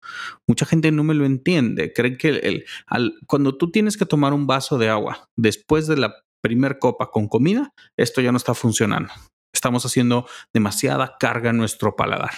[0.46, 1.92] mucha gente no me lo entiende.
[1.92, 5.86] Creen que el, el, al, cuando tú tienes que tomar un vaso de agua después
[5.86, 9.12] de la primer copa con comida, esto ya no está funcionando.
[9.52, 12.32] Estamos haciendo demasiada carga en nuestro paladar.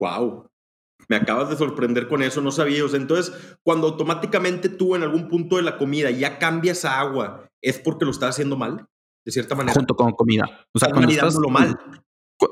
[0.00, 0.48] Wow.
[1.08, 2.84] Me acabas de sorprender con eso, no sabía.
[2.84, 7.00] O sea, entonces, cuando automáticamente tú en algún punto de la comida ya cambias a
[7.00, 8.86] agua, ¿es porque lo estás haciendo mal?
[9.24, 9.74] De cierta manera.
[9.74, 10.44] Junto con comida.
[10.74, 11.78] O sea, estás cuando estás mal.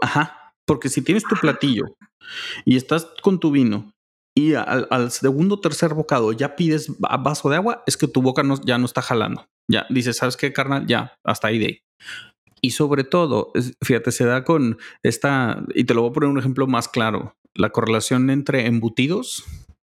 [0.01, 0.46] Ajá.
[0.67, 1.85] Porque si tienes tu platillo
[2.65, 3.93] y estás con tu vino
[4.35, 8.43] y al, segundo o tercer bocado ya pides vaso de agua, es que tu boca
[8.43, 9.47] no, ya no está jalando.
[9.71, 10.87] Ya dices, ¿sabes qué, carnal?
[10.87, 11.81] Ya, hasta ahí de ahí.
[12.61, 13.53] Y sobre todo,
[13.83, 17.37] fíjate, se da con esta, y te lo voy a poner un ejemplo más claro,
[17.55, 19.45] la correlación entre embutidos,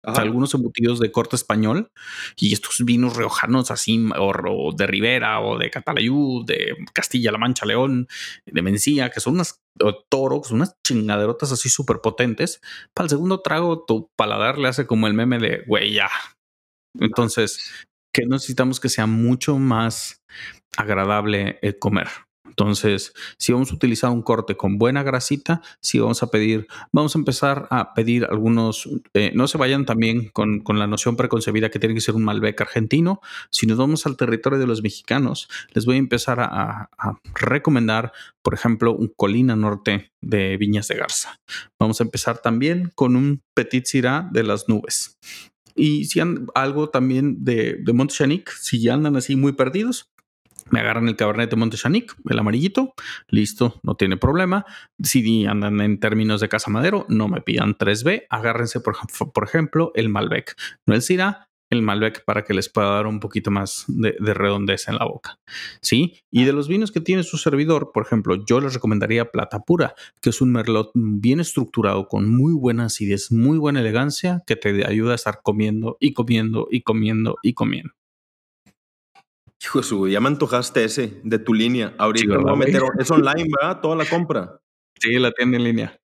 [0.06, 1.91] algunos embutidos de corte español
[2.36, 8.08] y estos vinos riojanos así, o, de Ribera, o de Catalayud, de Castilla-La Mancha, León,
[8.46, 9.62] de Mencía, que son unas
[10.10, 12.62] toros, unas chingaderotas así súper potentes.
[12.94, 16.10] Para el segundo trago, tu paladar le hace como el meme de, güey, ya.
[17.00, 20.24] Entonces, que necesitamos que sea mucho más
[20.78, 22.08] agradable el comer.
[22.47, 27.15] Entonces, si vamos a utilizar un corte con buena grasita, si vamos a pedir, vamos
[27.15, 31.79] a empezar a pedir algunos, eh, no se vayan también con, la noción preconcebida que
[31.79, 33.21] tiene que ser un Malbec argentino.
[33.49, 36.89] Si nos vamos al territorio de los mexicanos, les voy a empezar a,
[37.34, 41.39] recomendar, por ejemplo, un Colina Norte de Viñas de Garza.
[41.79, 45.17] Vamos a empezar también con un Petit Syrah de las nubes.
[45.75, 50.10] Y si han algo también de, de Montchanic, si ya andan así muy perdidos,
[50.69, 52.93] me agarran el Cabernet de Montechanic, el amarillito,
[53.30, 54.65] listo, no tiene problema.
[55.01, 58.95] Si andan en términos de Casa Madero, no me pidan 3B, agárrense por,
[59.34, 63.19] por ejemplo el Malbec, no el Syrah, el Malbec para que les pueda dar un
[63.19, 65.39] poquito más de, de, redondez en la boca.
[65.82, 66.13] ¿Sí?
[66.32, 69.95] Y de los vinos que tiene su servidor, por ejemplo, yo les recomendaría Plata Pura,
[70.21, 74.86] que es un merlot bien estructurado, con muy buena acidez, muy buena elegancia, que te
[74.86, 77.93] ayuda a estar comiendo y comiendo y comiendo y comiendo.
[79.65, 81.95] Hijo su, ya me antojaste ese de tu línea.
[81.97, 82.84] Ahorita voy a meter.
[82.99, 83.82] Es online, ¿verdad?
[83.82, 84.60] Toda la compra.
[84.99, 85.99] Sí, la tienda en línea.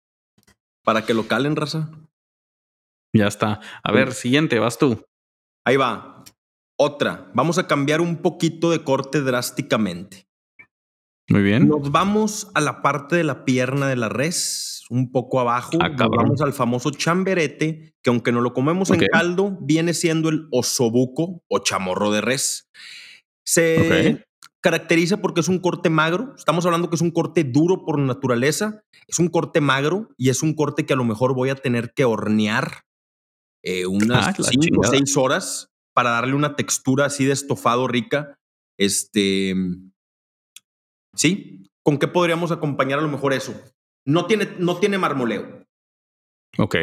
[0.84, 1.90] Para que lo calen, raza.
[3.14, 3.60] Ya está.
[3.84, 5.04] A ver, siguiente, vas tú.
[5.66, 6.24] Ahí va.
[6.78, 7.32] Otra.
[7.34, 10.28] Vamos a cambiar un poquito de corte drásticamente.
[11.30, 11.68] Muy bien.
[11.68, 15.78] Nos vamos a la parte de la pierna de la res, un poco abajo.
[15.82, 20.48] Ah, vamos al famoso chamberete, que aunque no lo comemos en caldo, viene siendo el
[20.52, 22.70] osobuco o chamorro de res.
[23.48, 24.26] Se
[24.60, 26.34] caracteriza porque es un corte magro.
[26.38, 28.84] Estamos hablando que es un corte duro por naturaleza.
[29.08, 31.94] Es un corte magro y es un corte que a lo mejor voy a tener
[31.94, 32.84] que hornear
[33.64, 38.38] eh, unas 5 o 6 horas para darle una textura así de estofado rica.
[38.78, 39.56] Este.
[41.16, 41.72] Sí.
[41.84, 43.56] ¿Con qué podríamos acompañar a lo mejor eso?
[44.06, 45.66] No tiene, no tiene marmoleo.
[46.58, 46.76] Ok.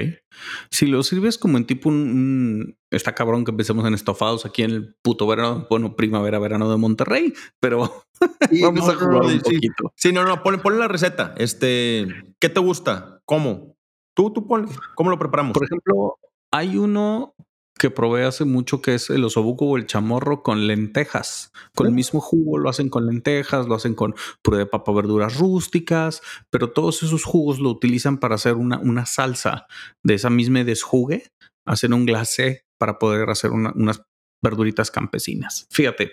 [0.70, 4.70] Si lo sirves como en tipo un, está cabrón que empecemos en estofados aquí en
[4.70, 8.04] el puto verano, bueno, primavera, verano de Monterrey, pero
[8.62, 9.92] vamos a jugar un poquito.
[9.96, 11.34] Sí, no, no, ponle, ponle, la receta.
[11.36, 12.06] Este,
[12.38, 13.20] ¿qué te gusta?
[13.24, 13.76] ¿Cómo?
[14.14, 14.68] Tú, tú ponle.
[14.94, 15.54] ¿Cómo lo preparamos?
[15.54, 16.18] Por ejemplo,
[16.52, 17.34] hay uno
[17.78, 21.52] que probé hace mucho que es el osobuco o el chamorro con lentejas.
[21.74, 25.38] Con el mismo jugo lo hacen con lentejas, lo hacen con puré de papa, verduras
[25.38, 29.66] rústicas, pero todos esos jugos lo utilizan para hacer una, una salsa
[30.04, 31.30] de esa misma desjugue,
[31.66, 34.02] hacen un glacé para poder hacer unas
[34.42, 35.66] verduritas campesinas.
[35.70, 36.12] Fíjate,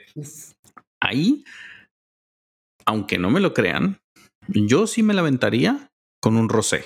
[1.02, 1.44] ahí,
[2.86, 4.00] aunque no me lo crean,
[4.48, 5.90] yo sí me la aventaría
[6.22, 6.86] con un rosé.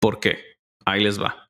[0.00, 0.38] ¿Por qué?
[0.86, 1.47] Ahí les va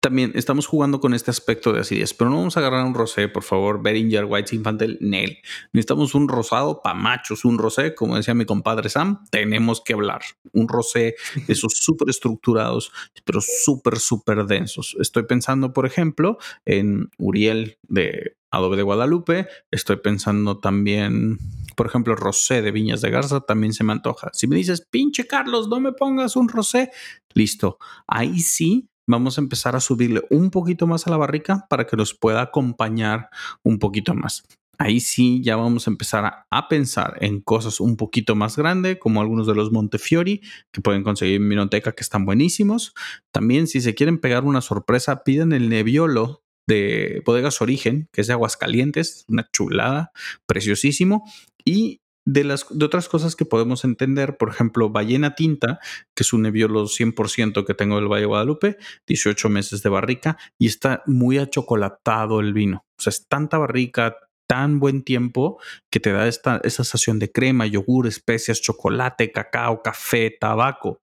[0.00, 3.28] también estamos jugando con este aspecto de acidez, pero no vamos a agarrar un rosé,
[3.28, 5.38] por favor, Beringer White Infantil, Nail.
[5.72, 10.20] Necesitamos un rosado para machos, un rosé, como decía mi compadre Sam, tenemos que hablar.
[10.52, 12.92] Un rosé de esos súper estructurados,
[13.24, 14.96] pero súper, súper densos.
[15.00, 19.48] Estoy pensando, por ejemplo, en Uriel de Adobe de Guadalupe.
[19.72, 21.38] Estoy pensando también,
[21.76, 24.30] por ejemplo, rosé de Viñas de Garza, también se me antoja.
[24.32, 26.90] Si me dices, pinche Carlos, no me pongas un rosé,
[27.34, 27.78] listo.
[28.06, 31.96] Ahí sí vamos a empezar a subirle un poquito más a la barrica para que
[31.96, 33.30] nos pueda acompañar
[33.64, 34.44] un poquito más.
[34.80, 39.20] Ahí sí ya vamos a empezar a, pensar en cosas un poquito más grandes, como
[39.20, 40.40] algunos de los Montefiori
[40.70, 42.94] que pueden conseguir en Minoteca, que están buenísimos.
[43.32, 48.28] También, si se quieren pegar una sorpresa, piden el Nebbiolo de Bodegas Origen, que es
[48.28, 50.12] de Aguascalientes, una chulada,
[50.46, 51.24] preciosísimo.
[51.64, 55.80] Y de, las, de otras cosas que podemos entender, por ejemplo, Ballena Tinta,
[56.14, 60.36] que es un neviolo 100% que tengo del Valle de Guadalupe, 18 meses de barrica
[60.58, 62.84] y está muy achocolatado el vino.
[62.98, 65.58] O sea, es tanta barrica, tan buen tiempo
[65.90, 71.00] que te da esta, esa sensación de crema, yogur, especias, chocolate, cacao, café, tabaco.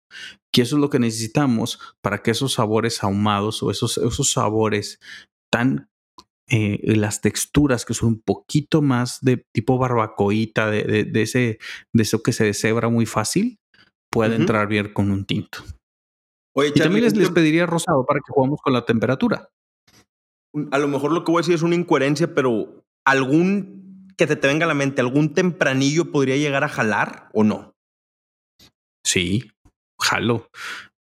[0.53, 4.99] Que eso es lo que necesitamos para que esos sabores ahumados o esos, esos sabores
[5.51, 5.89] tan
[6.49, 11.59] eh, las texturas que son un poquito más de tipo barbacoita, de, ese,
[11.93, 13.57] de eso que se deshebra muy fácil,
[14.11, 15.59] puede entrar bien con un tinto.
[16.55, 19.49] y también les, les, pediría rosado para que juguemos con la temperatura.
[20.71, 24.35] A lo mejor lo que voy a decir es una incoherencia, pero algún que te,
[24.35, 27.73] te venga a la mente, algún tempranillo podría llegar a jalar o no.
[29.05, 29.51] Sí,
[29.99, 30.49] jalo.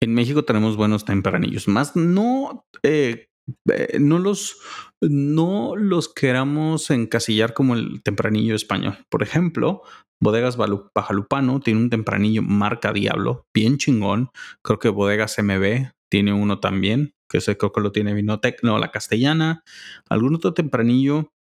[0.01, 3.27] En México tenemos buenos tempranillos, más no eh,
[3.69, 4.57] eh, no los,
[5.01, 8.97] no los queramos encasillar como el tempranillo español.
[9.09, 9.83] Por ejemplo,
[10.21, 14.29] Bodegas Bajalupano tiene un tempranillo marca Diablo, bien chingón.
[14.63, 18.77] Creo que Bodegas MB tiene uno también, que ese creo que lo tiene Vinotec, no,
[18.77, 19.63] la castellana.
[20.09, 21.31] Algún otro tempranillo.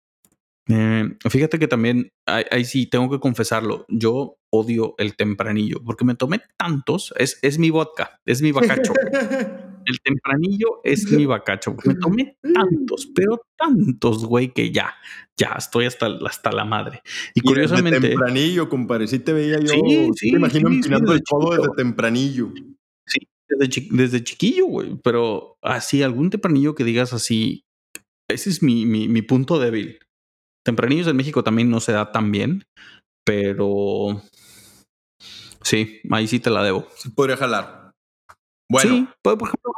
[0.67, 6.15] Eh, fíjate que también, ahí, sí, tengo que confesarlo, yo odio el tempranillo porque me
[6.15, 8.93] tomé tantos, es, es mi vodka, es mi bacacho.
[9.85, 11.75] El tempranillo es mi bacacho.
[11.85, 14.93] Me tomé tantos, pero tantos, güey, que ya,
[15.37, 17.01] ya estoy hasta, hasta la madre.
[17.33, 17.99] Y, curiosamente.
[17.99, 19.07] Desde tempranillo, compadre.
[19.07, 19.67] Sí te veía yo.
[19.67, 22.51] Sí, sí, me imagino empinando el codo desde tempranillo.
[23.05, 24.97] Sí, desde, desde chiquillo, güey.
[25.03, 27.63] Pero así, algún tempranillo que digas así.
[28.29, 29.99] Ese es mi, mi, mi punto débil.
[30.63, 32.63] Tempranillos en México también no se da tan bien,
[33.25, 34.21] pero
[35.63, 36.87] sí, ahí sí te la debo.
[36.95, 37.80] Sí, podría jalar.
[38.71, 38.89] Bueno.
[38.89, 39.73] Sí, por ejemplo,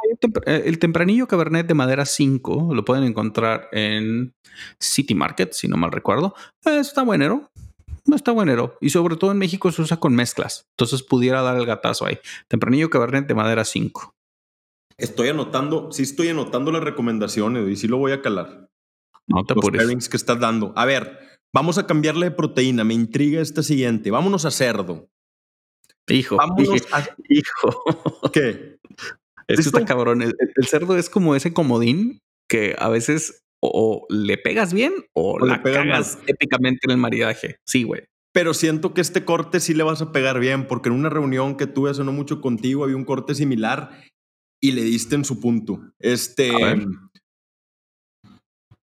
[0.46, 4.34] eh, el tempranillo Cabernet de madera 5 lo pueden encontrar en
[4.80, 6.36] City Market, si no mal recuerdo.
[6.64, 7.50] está buenero.
[8.06, 8.78] No está buenero.
[8.82, 10.68] Y sobre todo en México se usa con mezclas.
[10.78, 12.20] Entonces pudiera dar el gatazo ahí.
[12.48, 14.14] Tempranillo Cabernet de madera 5.
[14.98, 18.70] Estoy anotando, sí estoy anotando las recomendaciones y sí lo voy a calar.
[19.26, 20.72] No te Los pairings que estás dando.
[20.76, 21.18] A ver,
[21.52, 22.84] vamos a cambiarle de proteína.
[22.84, 24.12] Me intriga esta siguiente.
[24.12, 25.08] Vámonos a cerdo.
[26.10, 26.38] Hijo.
[26.38, 27.08] Vámonos a...
[27.30, 27.84] Hijo.
[28.34, 28.78] ¿Qué?
[29.48, 30.22] Esto está cabrón.
[30.22, 30.36] El,
[30.68, 36.20] cerdo es como ese comodín que a veces o, le pegas bien o, la pegas
[36.28, 37.58] épicamente en el maridaje.
[37.66, 38.04] Sí, güey.
[38.34, 41.56] Pero siento que este corte sí le vas a pegar bien, porque en una reunión
[41.56, 44.02] que tuve hace no mucho contigo había un corte similar
[44.62, 45.82] y le diste en su punto.
[46.00, 46.52] Este.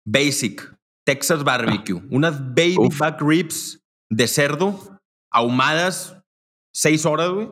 [0.05, 2.01] Basic, Texas Barbecue.
[2.09, 4.99] Unas baby back ribs de cerdo
[5.31, 6.18] ahumadas
[6.73, 7.49] seis horas, güey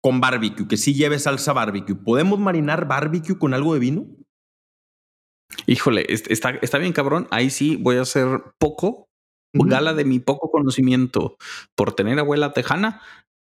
[0.00, 1.94] con barbecue, que sí lleve salsa barbecue.
[1.94, 4.06] ¿Podemos marinar barbecue con algo de vino?
[5.66, 7.26] Híjole, está, está bien cabrón.
[7.30, 8.26] Ahí sí voy a hacer
[8.58, 9.08] poco,
[9.52, 11.36] gala de mi poco conocimiento
[11.76, 13.02] por tener abuela tejana.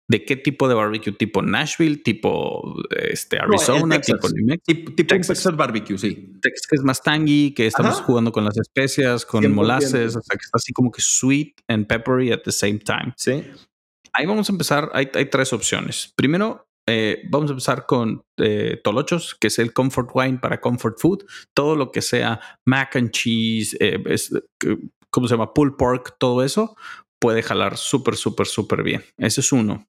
[0.10, 1.14] ¿De qué tipo de barbecue?
[1.14, 2.04] ¿Tipo Nashville?
[2.04, 4.02] ¿Tipo este, Arizona?
[4.02, 4.94] ¿Tipo New Mexico?
[4.94, 5.56] Tipo, Texas.
[5.56, 6.34] barbecue, sí.
[6.42, 10.38] Texas que es más tangy, que estamos jugando con las especias, con molasses, o sea,
[10.38, 13.14] que está así como que sweet and peppery at the same time.
[13.16, 13.42] Sí.
[14.14, 14.92] Ahí vamos a empezar.
[14.94, 16.14] Hay, tres opciones.
[16.16, 21.00] Primero, eh, vamos a empezar con eh, tolochos, que es el comfort wine para comfort
[21.00, 21.26] food.
[21.54, 24.02] Todo lo que sea mac and cheese, eh,
[25.10, 25.54] ¿cómo se llama?
[25.54, 26.76] Pulled pork, todo eso
[27.22, 29.04] puede jalar súper, súper, súper bien.
[29.18, 29.88] Ese es uno.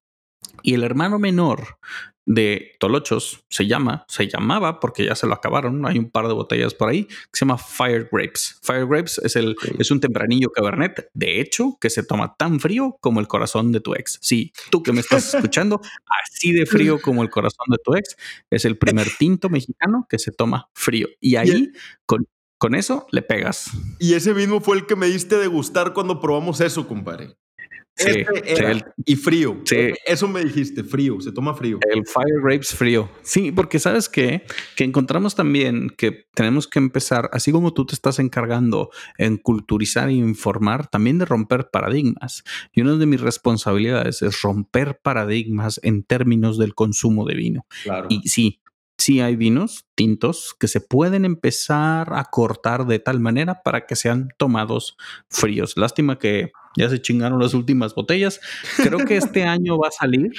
[0.63, 1.79] Y el hermano menor
[2.25, 6.35] de Tolochos se llama, se llamaba, porque ya se lo acabaron, hay un par de
[6.35, 8.59] botellas por ahí, que se llama Fire Grapes.
[8.63, 12.97] Fire Grapes es, el, es un tempranillo cabernet, de hecho, que se toma tan frío
[13.01, 14.19] como el corazón de tu ex.
[14.23, 15.81] Sí, tú que me estás escuchando,
[16.23, 18.17] así de frío como el corazón de tu ex,
[18.51, 21.09] es el primer tinto mexicano que se toma frío.
[21.21, 21.73] Y ahí,
[22.07, 22.27] con,
[22.59, 23.71] con eso, le pegas.
[23.99, 27.37] Y ese mismo fue el que me diste de gustar cuando probamos eso, compadre.
[27.95, 28.25] Sí,
[29.05, 29.61] y frío.
[29.65, 29.93] Sí.
[30.07, 31.79] Eso me dijiste, frío, se toma frío.
[31.91, 33.11] El Fire Grapes frío.
[33.23, 34.45] Sí, porque sabes qué?
[34.77, 40.09] que encontramos también que tenemos que empezar, así como tú te estás encargando en culturizar
[40.09, 42.45] e informar, también de romper paradigmas.
[42.73, 47.67] Y una de mis responsabilidades es romper paradigmas en términos del consumo de vino.
[47.85, 48.07] Claro.
[48.11, 48.61] Y sí,
[48.99, 53.97] sí hay vinos tintos que se pueden empezar a cortar de tal manera para que
[53.97, 54.97] sean tomados
[55.29, 55.77] fríos.
[55.77, 58.41] Lástima que ya se chingaron las últimas botellas.
[58.77, 60.33] Creo que este año va a salir,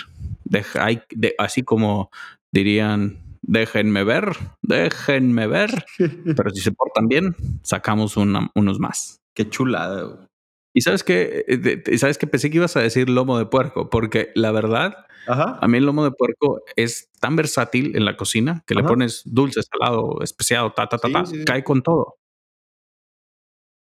[0.43, 2.11] de, así como
[2.51, 5.85] dirían, déjenme ver, déjenme ver,
[6.35, 9.21] pero si se portan bien, sacamos unos más.
[9.33, 10.29] Qué chulada.
[10.75, 14.31] Y sabes que, eh, sabes que pensé que ibas a decir lomo de puerco, porque
[14.33, 18.73] la verdad, a mí el lomo de puerco es tan versátil en la cocina que
[18.75, 22.17] le pones dulce, salado, especiado, ta, ta, ta, ta, cae con todo.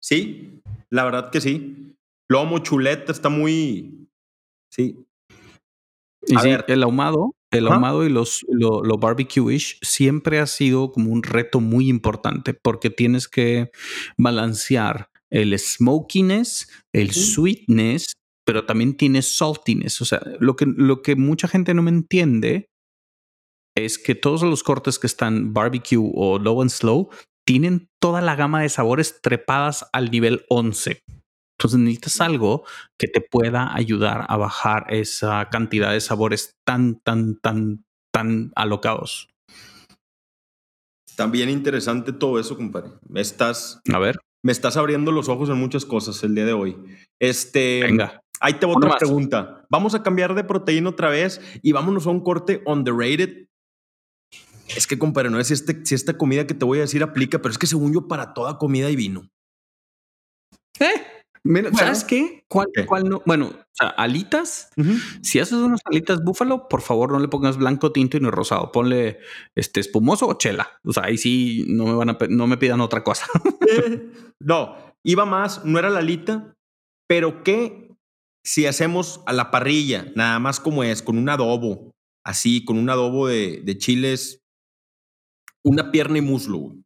[0.01, 0.61] Sí,
[0.91, 1.97] la verdad que sí.
[2.33, 4.09] Lomo, chuleta, está muy.
[4.71, 4.97] Sí.
[6.27, 11.13] Y sí, el ahumado, el ahumado y los lo, lo barbecue-ish siempre ha sido como
[11.13, 13.71] un reto muy importante porque tienes que
[14.17, 18.13] balancear el smokiness, el sweetness,
[18.47, 20.01] pero también tienes saltiness.
[20.01, 22.71] O sea, lo que, lo que mucha gente no me entiende
[23.77, 27.11] es que todos los cortes que están barbecue o low and slow
[27.47, 31.03] tienen toda la gama de sabores trepadas al nivel 11.
[31.63, 32.65] Entonces necesitas algo
[32.99, 39.29] que te pueda ayudar a bajar esa cantidad de sabores tan, tan, tan, tan alocados.
[41.15, 42.91] También interesante todo eso, compadre.
[43.09, 43.81] Me estás.
[43.93, 44.19] A ver.
[44.43, 46.77] Me estás abriendo los ojos en muchas cosas el día de hoy.
[47.21, 47.83] Este.
[47.85, 48.21] Venga.
[48.41, 49.65] Ahí te voy otra pregunta.
[49.71, 53.47] Vamos a cambiar de proteína otra vez y vámonos a un corte underrated.
[54.67, 57.05] Es que, compadre, no sé si, este, si esta comida que te voy a decir
[57.05, 59.31] aplica, pero es que según yo, para toda comida y vino.
[60.81, 61.12] ¿Eh?
[61.75, 62.45] ¿Sabes qué?
[62.49, 63.23] ¿Cuál, ¿Cuál, no?
[63.27, 64.71] Bueno, o sea, alitas.
[65.23, 68.71] Si haces unas alitas búfalo, por favor no le pongas blanco, tinto y no rosado.
[68.71, 69.19] Ponle
[69.55, 70.81] este espumoso o chela.
[70.85, 73.27] O sea, ahí sí no me van a no me pidan otra cosa.
[74.41, 76.55] no, iba más, no era la alita,
[77.09, 77.83] pero ¿qué
[78.45, 81.93] si hacemos a la parrilla, nada más como es, con un adobo,
[82.25, 84.41] así con un adobo de, de chiles,
[85.65, 86.83] una pierna y muslo, güey.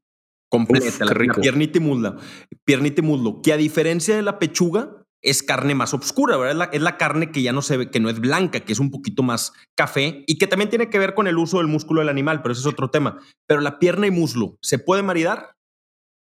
[0.59, 2.17] Completa, la, piernita y muslo.
[2.65, 3.41] Piernita y muslo.
[3.43, 6.53] Que a diferencia de la pechuga, es carne más oscura, ¿verdad?
[6.53, 8.73] Es la, es la carne que ya no se ve, que no es blanca, que
[8.73, 11.67] es un poquito más café y que también tiene que ver con el uso del
[11.67, 13.19] músculo del animal, pero ese es otro tema.
[13.47, 15.57] Pero la pierna y muslo, ¿se puede maridar?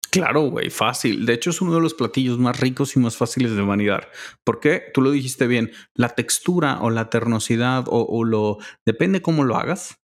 [0.10, 1.26] Claro, güey, fácil.
[1.26, 4.10] De hecho, es uno de los platillos más ricos y más fáciles de maridar.
[4.44, 4.84] ¿Por qué?
[4.94, 5.72] Tú lo dijiste bien.
[5.94, 8.58] La textura o la ternosidad o, o lo...
[8.86, 10.00] Depende cómo lo hagas.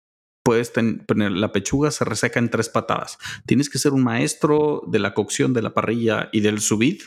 [0.51, 3.18] Puedes ten- poner la pechuga se reseca en tres patadas.
[3.46, 7.03] Tienes que ser un maestro de la cocción de la parrilla y del subid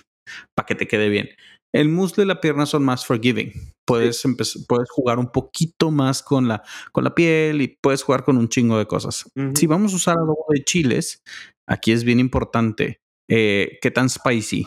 [0.55, 1.27] para que te quede bien.
[1.75, 3.51] El muslo y la pierna son más forgiving.
[3.85, 4.23] Puedes,
[4.69, 6.63] puedes jugar un poquito más con la,
[6.93, 9.25] con la piel y puedes jugar con un chingo de cosas.
[9.55, 11.21] Si vamos a usar adobo de chiles,
[11.67, 14.65] aquí es bien importante eh, qué tan spicy.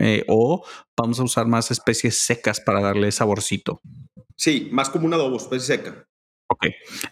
[0.00, 0.64] Eh, o
[0.98, 3.80] vamos a usar más especies secas para darle saborcito.
[4.36, 6.04] Sí, más como un adobo, especie seca.
[6.50, 6.66] Ok.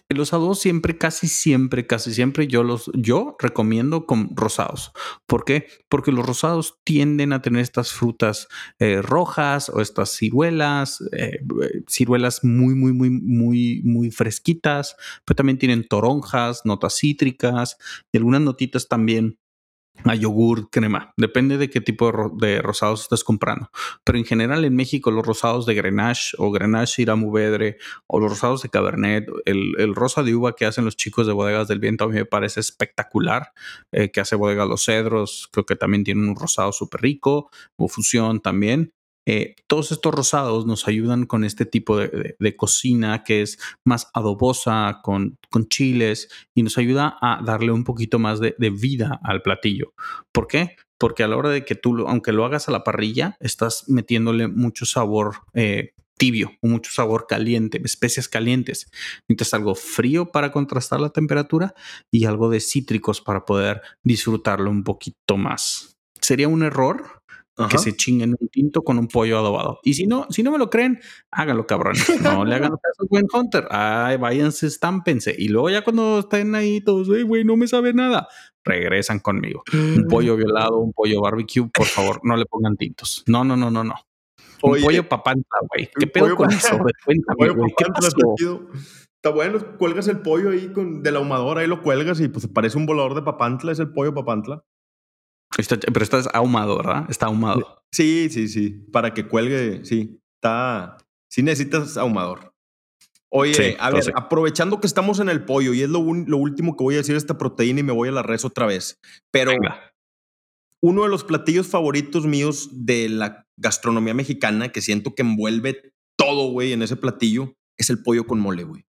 [0.09, 4.93] Los adobos siempre, casi siempre, casi siempre yo los, yo recomiendo con rosados.
[5.27, 5.67] ¿Por qué?
[5.91, 11.41] Porque los rosados tienden a tener estas frutas eh, rojas o estas ciruelas, eh,
[11.87, 17.77] ciruelas muy, muy, muy, muy, muy fresquitas, pero también tienen toronjas, notas cítricas
[18.13, 19.39] y algunas notitas también
[20.05, 21.13] a yogur, crema.
[21.17, 23.71] Depende de qué tipo de, ro- de rosados estés comprando.
[24.05, 28.63] Pero en general en México los rosados de Grenache o Grenache Iramuvedre o los rosados
[28.63, 32.05] de Cabernet, el, el rosa de uva que hacen los chicos de Bodegas del Viento
[32.05, 33.53] a mí me parece espectacular,
[33.93, 37.89] eh, que hace Bodega Los Cedros, creo que también tienen un rosado súper rico, o
[37.89, 38.93] Fusión también.
[39.27, 45.01] Eh, todos estos rosados nos ayudan con este tipo de, cocina que es más adobosa,
[45.03, 49.93] con, chiles, y nos ayuda a darle un poquito más de, vida al platillo.
[50.33, 50.77] ¿Por qué?
[50.99, 54.49] Porque a la hora de que tú, aunque lo hagas a la parrilla, estás metiéndole
[54.49, 58.91] mucho sabor eh, tibio mucho sabor caliente, especias calientes.
[59.29, 61.75] Necesitas algo frío para contrastar la temperatura
[62.11, 65.99] y algo de cítricos para poder disfrutarlo un poquito más.
[66.21, 67.16] Sería un error
[67.71, 69.81] que se chinguen un tinto con un pollo adobado.
[69.83, 71.01] Y si no, si no me lo creen,
[71.31, 71.95] háganlo, cabrón.
[72.23, 73.67] No le hagan caso al buen Hunter.
[73.71, 75.35] Ay, váyanse, estámpense.
[75.37, 78.29] Y luego ya cuando estén ahí todos, "Ey, güey, no me sabe nada,
[78.65, 79.63] regresan conmigo.
[79.73, 83.25] Un pollo violado, un pollo barbecue, por favor, no le pongan tintos.
[83.27, 83.95] No, no, no, no, no.
[84.63, 85.89] Un Oye, pollo papanta, güey.
[85.99, 86.79] ¿Qué pedo con eso?
[87.05, 87.55] Cuéntame, Pollo.
[87.77, 88.69] ¿Qué pasó?
[89.17, 92.47] Está bueno, cuelgas el pollo ahí con, de la ahumadora, ahí lo cuelgas y pues
[92.47, 94.63] parece un volador de papantla, es el pollo papantla.
[95.59, 97.07] Está- pero estás ahumado, ¿verdad?
[97.09, 97.83] Está ahumado.
[97.93, 100.97] Sí, sí, sí, para que cuelgue, sí, está,
[101.31, 102.53] sí necesitas ahumador.
[103.31, 106.37] Oye, Sí, a ver, aprovechando que estamos en el pollo y es lo, un- lo
[106.37, 108.67] último que voy a decir de esta proteína y me voy a la res otra
[108.67, 108.99] vez,
[109.33, 109.93] pero Venga.
[110.83, 116.51] uno de los platillos favoritos míos de la gastronomía mexicana que siento que envuelve todo,
[116.51, 118.85] güey, en ese platillo es el pollo con mole, güey.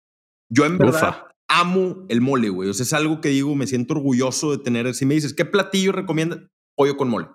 [0.51, 1.27] Yo en verdad.
[1.49, 2.69] Amo el mole, güey.
[2.69, 4.95] O sea, es algo que digo, me siento orgulloso de tener.
[4.95, 6.41] Si me dices, ¿qué platillo recomiendas?
[6.77, 7.29] Pollo con mole.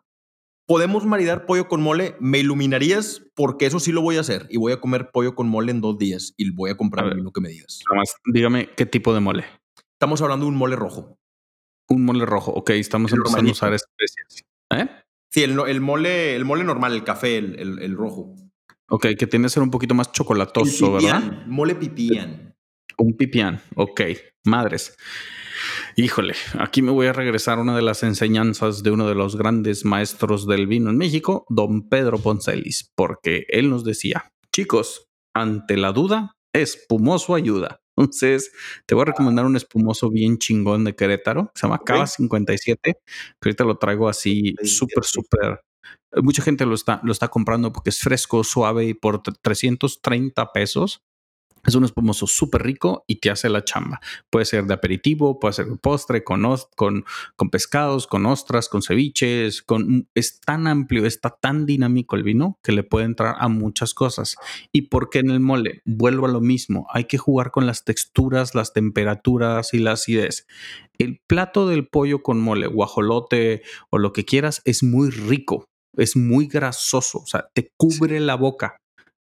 [0.67, 2.15] ¿Podemos maridar pollo con mole?
[2.19, 3.23] ¿Me iluminarías?
[3.35, 4.47] Porque eso sí lo voy a hacer.
[4.49, 6.33] Y voy a comer pollo con mole en dos días.
[6.37, 7.79] Y voy a comprar A vino que me digas.
[7.89, 9.45] Nada más, dígame qué tipo de mole.
[9.93, 11.17] Estamos hablando de un mole rojo.
[11.89, 12.51] Un mole rojo.
[12.51, 13.53] Ok, estamos El empezando a normalito.
[13.53, 14.43] usar especias.
[14.73, 14.87] ¿Eh?
[15.29, 18.35] Sí, el, el mole, el mole normal, el café, el, el- el rojo.
[18.89, 21.21] Ok, que tiene que ser un poquito más chocolatoso, ¿verdad?
[21.21, 22.50] pipián, Mole pipián.
[22.97, 23.61] Un pipián.
[23.75, 24.01] Ok,
[24.45, 24.97] madres.
[25.95, 29.35] Híjole, aquí me voy a regresar a una de las enseñanzas de uno de los
[29.35, 35.77] grandes maestros del vino en México, don Pedro Poncelis, porque él nos decía, chicos, ante
[35.77, 37.81] la duda, espumoso ayuda.
[37.97, 38.51] Entonces,
[38.85, 41.79] te voy a recomendar un espumoso bien chingón de Querétaro, que se llama.
[41.85, 42.95] Cava 57, que
[43.43, 44.67] ahorita lo traigo así 57.
[44.67, 45.61] súper, súper.
[46.23, 51.01] Mucha gente lo está, lo está comprando porque es fresco, suave y por 330 pesos.
[51.65, 53.99] Es un espumoso súper rico y te hace la chamba.
[54.29, 56.43] Puede ser de aperitivo, puede ser de postre, con,
[56.75, 57.05] con,
[57.35, 59.61] con pescados, con ostras, con ceviches.
[59.61, 63.93] Con, es tan amplio, está tan dinámico el vino que le puede entrar a muchas
[63.93, 64.37] cosas.
[64.71, 65.81] ¿Y por qué en el mole?
[65.85, 66.87] Vuelvo a lo mismo.
[66.91, 70.47] Hay que jugar con las texturas, las temperaturas y la acidez.
[70.97, 75.65] El plato del pollo con mole, guajolote o lo que quieras, es muy rico.
[75.97, 77.19] Es muy grasoso.
[77.19, 78.77] O sea, te cubre la boca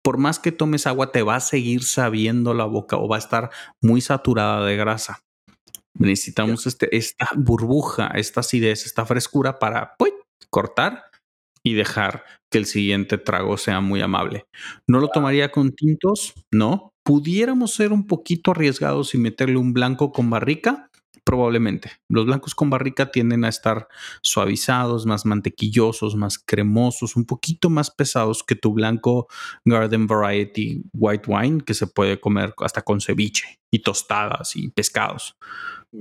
[0.03, 3.19] por más que tomes agua, te va a seguir sabiendo la boca o va a
[3.19, 3.49] estar
[3.81, 5.21] muy saturada de grasa.
[5.97, 10.11] Necesitamos este, esta burbuja, esta acidez, esta frescura para ¡pui!
[10.49, 11.05] cortar
[11.63, 14.45] y dejar que el siguiente trago sea muy amable.
[14.87, 16.33] ¿No lo tomaría con tintos?
[16.51, 16.91] No.
[17.05, 20.89] Pudiéramos ser un poquito arriesgados y meterle un blanco con barrica,
[21.23, 21.91] probablemente.
[22.09, 23.87] Los blancos con barrica tienden a estar
[24.21, 29.27] suavizados, más mantequillosos, más cremosos, un poquito más pesados que tu blanco
[29.65, 35.37] Garden Variety White Wine, que se puede comer hasta con ceviche y tostadas y pescados.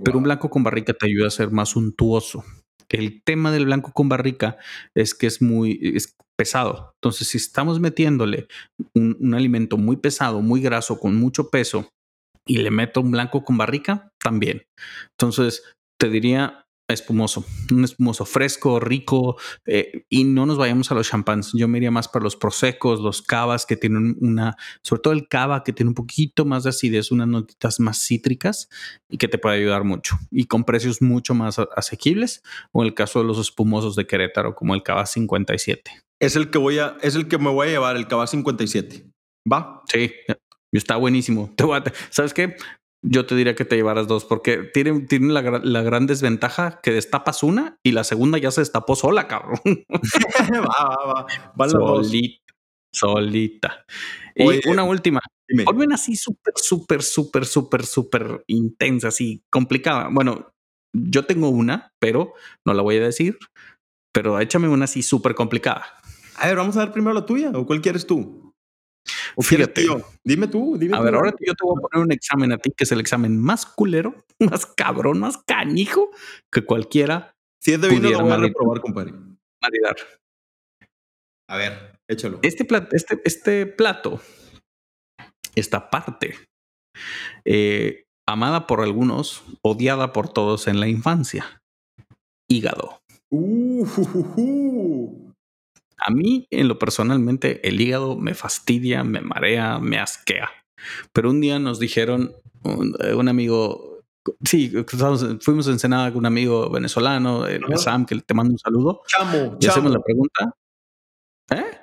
[0.05, 2.45] Pero un blanco con barrica te ayuda a ser más untuoso.
[2.89, 4.59] El tema del blanco con barrica
[4.95, 6.93] es que es muy es pesado.
[6.97, 8.49] Entonces, si estamos metiéndole
[8.95, 11.91] un, un alimento muy pesado, muy graso, con mucho peso,
[12.47, 14.65] y le meto un blanco con barrica, también.
[15.19, 15.63] Entonces,
[15.99, 16.63] te diría
[16.93, 19.37] espumoso, un espumoso fresco, rico,
[19.67, 21.53] eh, y no nos vayamos a los champáns.
[21.55, 25.29] Yo me iría más para los prosecos, los cavas que tienen una, sobre todo el
[25.29, 28.69] cava que tiene un poquito más de acidez, unas notitas más cítricas
[29.09, 32.43] y que te puede ayudar mucho y con precios mucho más asequibles.
[32.73, 36.03] O el caso de los espumosos de Querétaro, como el cava 57.
[36.21, 39.11] Es el que voy a, es el que me voy a llevar, el cava 57.
[39.51, 39.83] ¿Va?
[39.87, 40.13] Sí,
[40.73, 41.53] Está buenísimo.
[41.57, 42.57] Te voy a, ¿Sabes qué?
[43.05, 46.93] Yo te diría que te llevaras dos porque tiene, tiene la, la, gran desventaja que
[46.93, 49.59] destapas una y la segunda ya se destapó sola, cabrón.
[49.91, 51.27] va, va,
[51.61, 51.69] va.
[51.69, 52.55] solita.
[52.95, 53.85] Solita.
[54.37, 55.21] y una última.
[55.65, 60.09] Volven así súper, súper, súper, súper, súper intensa, así complicada.
[60.09, 60.53] Bueno,
[60.95, 63.37] yo tengo una, pero no la voy a decir.
[64.13, 65.87] Pero échame una así súper complicada.
[66.37, 68.42] A ver, vamos a ver primero la tuya o cuál quieres tú.
[69.41, 69.87] Fíjate.
[70.25, 72.71] Dime tú, dime A ver, ahora yo te voy a poner un examen a ti,
[72.77, 76.11] que es el examen más culero, más cabrón, más canijo
[76.51, 77.35] que cualquiera.
[77.61, 79.13] Si es de vino, lo voy a reprobar, compadre.
[79.61, 79.97] Maridar.
[81.49, 82.41] A ver, échalo.
[82.43, 84.21] Este, plato, este, este plato,
[85.55, 86.35] esta parte,
[87.45, 91.63] eh, amada por algunos, odiada por todos en la infancia.
[92.49, 93.03] Hígado.
[93.31, 93.87] Uh,
[96.05, 100.51] a mí, en lo personalmente, el hígado me fastidia, me marea, me asquea.
[101.13, 104.01] Pero un día nos dijeron, un, eh, amigo,
[104.45, 104.73] sí,
[105.41, 109.03] fuimos a Ensenada con un amigo venezolano, el Sam, que te mando un saludo.
[109.07, 110.53] Chamo, y hacemos la pregunta.
[111.51, 111.79] ¿Eh?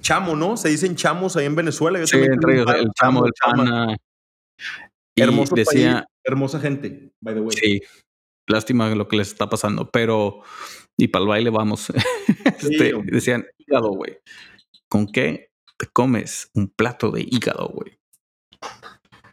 [0.00, 0.56] Chamo, ¿no?
[0.56, 1.98] Se dicen chamos ahí en Venezuela.
[1.98, 3.96] Yo sí, entre ellos, el chamo, el pana.
[5.14, 7.50] Y Hermoso decía, hermosa gente, by the way.
[7.50, 7.82] Sí,
[8.46, 10.42] lástima lo que les está pasando, pero
[10.96, 11.92] y para el baile vamos.
[12.60, 14.18] este, decían, hígado, güey.
[14.88, 17.98] ¿Con qué te comes un plato de hígado, güey?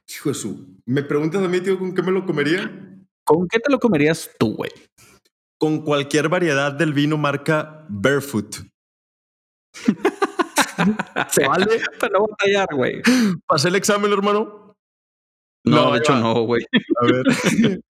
[0.08, 0.82] Hijo de su.
[0.86, 2.70] ¿Me preguntas a mí, tío, con qué me lo comería?
[3.24, 4.72] ¿Con qué te lo comerías tú, güey?
[5.58, 8.58] Con cualquier variedad del vino marca Barefoot.
[11.32, 11.82] ¿Se vale?
[12.00, 13.02] Para no batallar, güey.
[13.48, 14.76] ¿Pasé el examen, hermano?
[15.66, 16.66] No, de hecho no, güey.
[17.02, 17.24] A ver.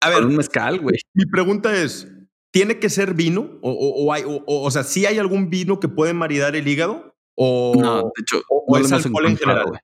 [0.00, 0.24] A ver.
[0.26, 0.98] un mezcal, güey.
[1.14, 2.06] Mi pregunta es,
[2.54, 3.58] ¿Tiene que ser vino?
[3.62, 7.16] ¿O, o, hay, o, sea, ¿sí hay algún vino que puede maridar el hígado?
[7.34, 9.80] ¿O, no, de hecho, o, es alcohol en general?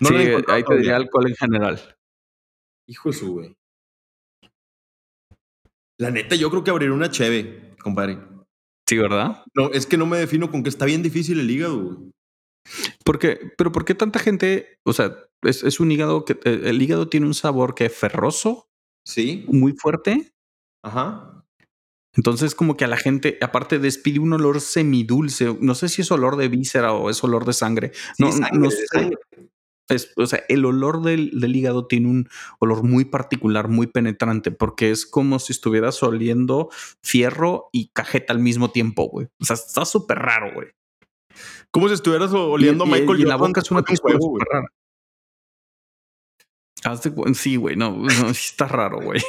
[0.00, 0.14] No sí,
[0.48, 1.80] ahí te diría alcohol en general.
[2.88, 3.56] Hijo de su, güey.
[5.96, 8.18] La neta, yo creo que abriría una cheve, compadre.
[8.88, 9.44] Sí, ¿verdad?
[9.54, 12.12] No, es que no me defino con que está bien difícil el hígado, güey.
[13.04, 13.52] ¿Por qué?
[13.56, 14.76] Pero ¿por qué tanta gente?
[14.82, 17.96] O sea, es, es un hígado que eh, el hígado tiene un sabor que es
[17.96, 18.66] ferroso.
[19.06, 19.44] Sí.
[19.46, 20.32] Muy fuerte.
[20.82, 21.31] Ajá.
[22.14, 25.56] Entonces, como que a la gente, aparte, despide un olor semidulce.
[25.60, 27.92] No sé si es olor de víscera o es olor de sangre.
[28.18, 29.10] no, no sé.
[30.16, 34.90] o sea, el olor del, del, hígado tiene un olor muy particular, muy penetrante, porque
[34.90, 36.68] es como si estuvieras oliendo
[37.02, 39.28] fierro y cajeta al mismo tiempo, güey.
[39.40, 40.68] O sea, está súper raro, güey.
[41.70, 44.68] Como si estuvieras oliendo a Michael y, y la boca es una textura súper rara.
[47.34, 49.20] Sí, güey, no, no, está raro, güey.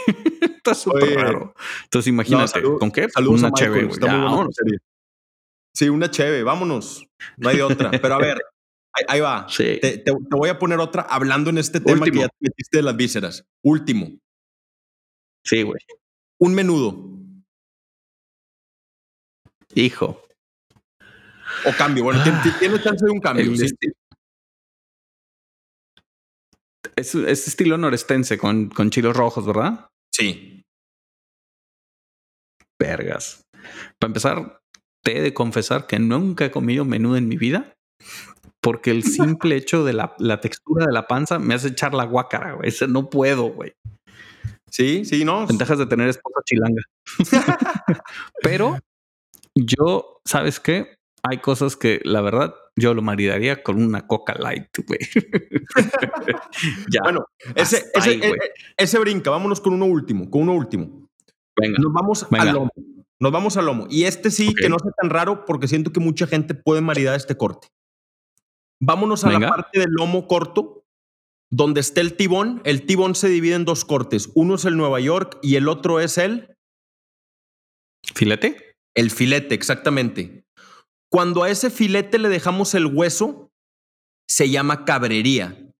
[0.63, 1.53] Está súper raro.
[1.83, 3.09] Entonces, imagínate, ¿con qué?
[3.09, 3.99] Saludos una chévere, güey.
[5.75, 7.05] Sí, una chévere, vámonos.
[7.37, 7.91] No hay otra.
[7.91, 8.41] Pero a ver,
[9.07, 9.47] ahí, va.
[9.49, 9.79] Sí.
[9.81, 12.83] Te, te, voy a poner otra hablando en este tema que ya te metiste de
[12.83, 13.45] las vísceras.
[13.63, 14.11] Último.
[15.43, 15.79] Sí, güey.
[16.39, 17.09] Un menudo.
[19.75, 20.21] Hijo.
[21.65, 22.03] O cambio.
[22.03, 23.55] Bueno, ah, tiene chance de un cambio.
[23.55, 23.65] ¿sí?
[26.95, 29.89] Es, es, estilo norestense con, con chilos rojos, ¿verdad?
[30.11, 30.52] Sí.
[32.83, 33.45] Vergas.
[33.99, 34.59] Para empezar,
[35.03, 37.73] te he de confesar que nunca he comido menudo en mi vida
[38.61, 42.05] porque el simple hecho de la, la, textura de la panza me hace echar la
[42.05, 42.71] guácara, güey.
[42.87, 43.73] No puedo, güey.
[44.69, 45.45] Sí, sí, no.
[45.45, 46.81] Ventajas de tener esposa chilanga.
[48.41, 48.77] Pero
[49.53, 50.95] yo, ¿sabes qué?
[51.23, 54.99] Hay cosas que la verdad yo lo maridaría con una Coca Light, güey.
[57.03, 57.25] bueno,
[57.55, 58.37] ese, ese, ahí, ese,
[58.77, 59.29] ese, brinca.
[59.29, 61.02] Vámonos con uno último, con uno último.
[61.59, 61.77] Venga.
[61.79, 62.49] Nos vamos venga.
[62.49, 62.71] al lomo.
[63.19, 63.87] Nos vamos al lomo.
[63.89, 64.63] Y este sí, okay.
[64.63, 67.67] que no sea tan raro porque siento que mucha gente puede maridar este corte.
[68.81, 69.47] Vámonos a venga.
[69.47, 70.85] la parte del lomo corto.
[71.49, 74.31] donde está el tibón, el tibón se divide en dos cortes.
[74.33, 76.57] Uno es el Nueva York y el otro es el...
[78.15, 78.75] ¿Filete?
[78.95, 80.45] El filete, exactamente.
[81.11, 83.51] Cuando a ese filete le dejamos el hueso,
[84.27, 85.71] se llama cabrería.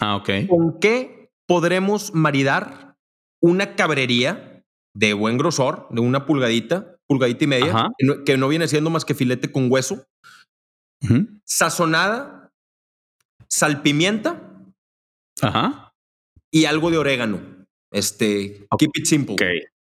[0.00, 0.30] Ah, ok.
[0.48, 2.96] ¿Con qué podremos maridar
[3.40, 4.47] una cabrería
[4.98, 8.90] de buen grosor, de una pulgadita, pulgadita y media, que no, que no viene siendo
[8.90, 10.04] más que filete con hueso,
[11.44, 12.50] sazonada,
[13.48, 14.60] salpimienta
[15.40, 15.92] Ajá.
[16.50, 17.40] y algo de orégano.
[17.92, 19.34] Este, keep it simple.
[19.34, 19.42] Ok.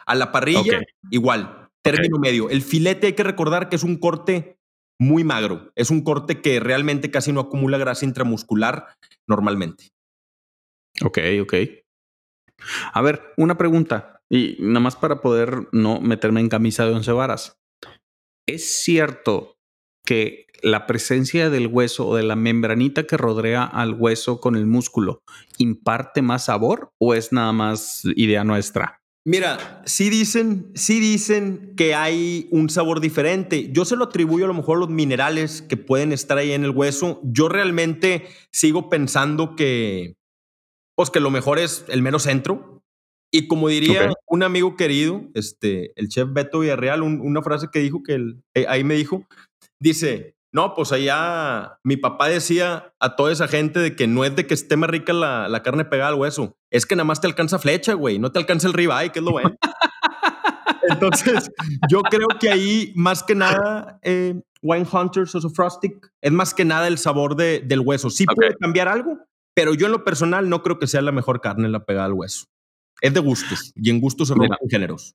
[0.07, 0.81] A la parrilla,
[1.11, 1.69] igual.
[1.83, 2.49] Término medio.
[2.49, 4.57] El filete hay que recordar que es un corte
[5.01, 5.73] muy magro.
[5.75, 8.87] Es un corte que realmente casi no acumula grasa intramuscular
[9.27, 9.89] normalmente.
[11.05, 11.55] Ok, ok.
[12.93, 14.21] A ver, una pregunta.
[14.31, 17.59] Y nada más para poder no meterme en camisa de once varas.
[18.47, 19.59] ¿Es cierto
[20.05, 24.67] que la presencia del hueso o de la membranita que rodea al hueso con el
[24.67, 25.23] músculo
[25.59, 29.03] imparte más sabor o es nada más idea nuestra?
[29.25, 33.71] Mira, sí dicen, sí dicen que hay un sabor diferente.
[33.71, 36.65] Yo se lo atribuyo a lo mejor a los minerales que pueden estar ahí en
[36.65, 37.21] el hueso.
[37.23, 40.17] Yo realmente sigo pensando que,
[40.97, 42.83] pues que lo mejor es el mero centro.
[43.35, 47.79] Y como diría un amigo querido, este, el chef Beto Villarreal, un- una frase que
[47.79, 49.27] dijo que él- eh, ahí me dijo,
[49.81, 54.37] dice, no, pues allá mi papá decía a toda esa gente de que no es
[54.37, 57.23] de que esté más rica la, la carne pegada al hueso, es que nada más
[57.23, 59.57] te alcanza flecha, güey, no te alcanza el ribeye, que es lo bueno.
[60.89, 61.51] Entonces,
[61.89, 66.65] yo creo que ahí, más que nada, eh, Wine Hunters o Frostic, es más que
[66.65, 68.11] nada el sabor de- del hueso.
[68.11, 69.19] Sí puede cambiar algo,
[69.55, 72.13] pero yo en lo personal no creo que sea la mejor carne la pegada al
[72.13, 72.47] hueso.
[73.01, 75.15] Es de gustos, y en gustos se rompen géneros.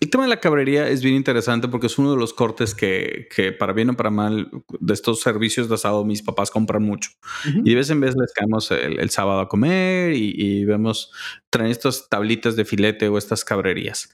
[0.00, 3.28] El tema de la cabrería es bien interesante porque es uno de los cortes que,
[3.34, 4.50] que para bien o para mal,
[4.80, 7.10] de estos servicios de asado, mis papás compran mucho.
[7.44, 11.12] Y de vez en vez les caemos el, el sábado a comer y, y vemos,
[11.48, 14.12] traen estas tablitas de filete o estas cabrerías.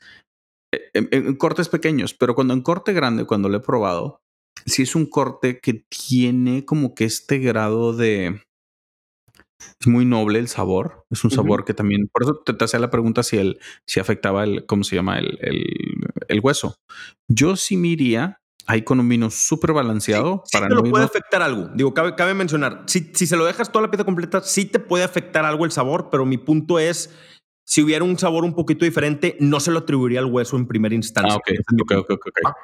[0.93, 4.21] En, en cortes pequeños, pero cuando en corte grande, cuando lo he probado,
[4.67, 8.43] sí es un corte que tiene como que este grado de...
[9.81, 11.05] Es muy noble el sabor.
[11.11, 12.09] Es un sabor que también...
[12.13, 14.67] Por eso te, te hacía la pregunta si, el, si afectaba el...
[14.67, 15.19] ¿Cómo se llama?
[15.19, 15.65] El, el,
[16.29, 16.77] el hueso.
[17.29, 20.91] Yo sí me iría ahí con un vino súper balanceado Sí para te no lo
[20.91, 21.71] puede irnos- afectar algo.
[21.75, 24.79] Digo, cabe, cabe mencionar, si, si se lo dejas toda la pieza completa, sí te
[24.79, 27.13] puede afectar algo el sabor, pero mi punto es,
[27.65, 30.95] si hubiera un sabor un poquito diferente, no se lo atribuiría al hueso en primera
[30.95, 31.33] instancia.
[31.33, 31.51] Ah, ok,
[31.83, 32.57] ok, ok, ok, ok.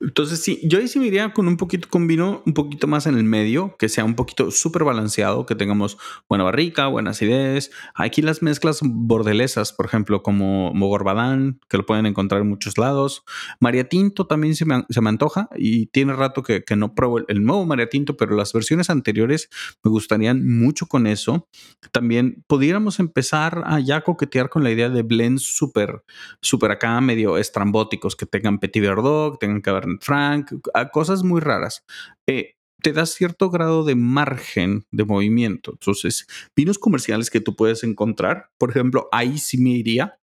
[0.00, 3.06] Entonces, sí, yo ahí sí me iría con un poquito, con vino un poquito más
[3.06, 5.96] en el medio, que sea un poquito súper balanceado, que tengamos
[6.28, 7.70] buena barrica, buena acidez.
[7.94, 13.24] Aquí las mezclas bordelesas, por ejemplo, como Mogorbadán, que lo pueden encontrar en muchos lados.
[13.60, 17.18] María Tinto también se me, se me antoja y tiene rato que, que no pruebo
[17.26, 19.48] el, nuevo María Tinto, pero las versiones anteriores
[19.82, 21.48] me gustarían mucho con eso.
[21.92, 26.02] También pudiéramos empezar a ya coquetear con la idea de blends súper,
[26.40, 31.40] súper acá medio estrambóticos, que tengan Petit Verdot, que tengan Cabernet Franc, a cosas muy
[31.40, 31.84] raras.
[32.26, 35.72] Eh, te da cierto grado de margen de movimiento.
[35.72, 40.18] Entonces, vinos comerciales que tú puedes encontrar, por ejemplo, ahí sí me iría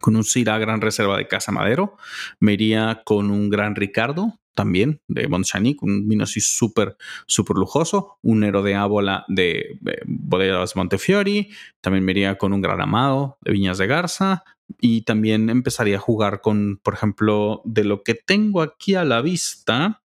[0.00, 1.96] con un Syrah Gran Reserva de Casa Madero,
[2.40, 6.96] me iría con un Gran Ricardo también de Montchanic, un vino así súper,
[7.26, 11.50] súper lujoso, un Nero de Ábola de, de Bodegas Montefiori,
[11.80, 14.44] también me iría con un Gran Amado de Viñas de Garza
[14.80, 19.22] y también empezaría a jugar con, por ejemplo, de lo que tengo aquí a la
[19.22, 20.02] vista,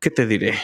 [0.00, 0.54] ¿qué te diré?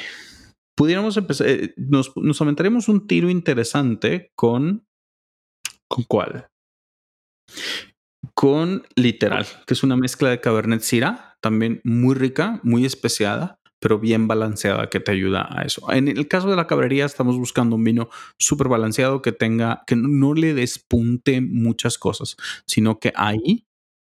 [0.74, 4.86] Pudiéramos empezar, eh, nos, nos aventaríamos un tiro interesante con,
[5.88, 6.48] ¿con cuál?
[8.34, 13.98] Con Literal, que es una mezcla de Cabernet Syrah, también muy rica, muy especiada, pero
[13.98, 15.90] bien balanceada que te ayuda a eso.
[15.92, 18.08] En el caso de la cabrería estamos buscando un vino
[18.38, 23.66] súper balanceado que tenga, que no le despunte muchas cosas, sino que ahí,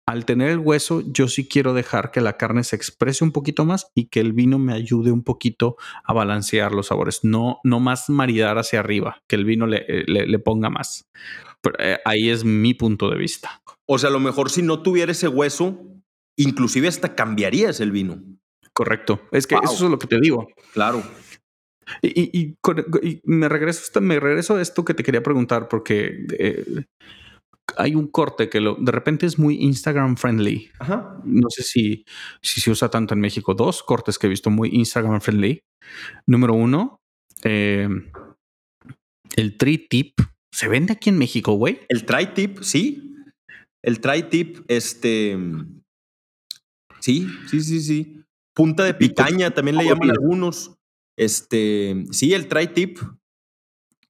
[0.06, 3.64] al tener el hueso, yo sí quiero dejar que la carne se exprese un poquito
[3.64, 7.80] más y que el vino me ayude un poquito a balancear los sabores, no, no
[7.80, 11.06] más maridar hacia arriba, que el vino le, le ponga más.
[11.80, 13.62] Eh, ahí es mi punto de vista.
[13.88, 15.80] O sea, a lo mejor si no tuviera ese hueso,
[16.38, 18.22] inclusive hasta cambiarías el vino.
[18.74, 19.22] Correcto.
[19.32, 19.64] Es que Wow.
[19.66, 20.48] eso es lo que te digo.
[20.74, 21.04] Claro.
[22.02, 25.68] Y, y- y con- y me regreso me regreso a esto que te quería preguntar
[25.68, 26.86] porque eh,
[27.78, 30.70] hay un corte que lo, de repente es muy Instagram friendly.
[30.80, 31.20] Ajá.
[31.26, 32.06] No sé si,
[32.42, 33.54] si se usa tanto en México.
[33.56, 35.62] Dos cortes que he visto muy Instagram friendly.
[36.28, 37.00] Número uno,
[37.44, 37.90] eh,
[39.36, 40.14] el tri-tip.
[40.54, 41.80] ¿Se vende aquí en México, güey?
[41.90, 43.16] El tri-tip, sí.
[43.84, 45.38] El tri-tip, este.
[47.00, 48.21] Sí, sí, sí, sí.
[48.62, 50.78] Punta de picaña también le llaman algunos.
[51.18, 52.04] Este.
[52.12, 53.00] Sí, el tri-tip.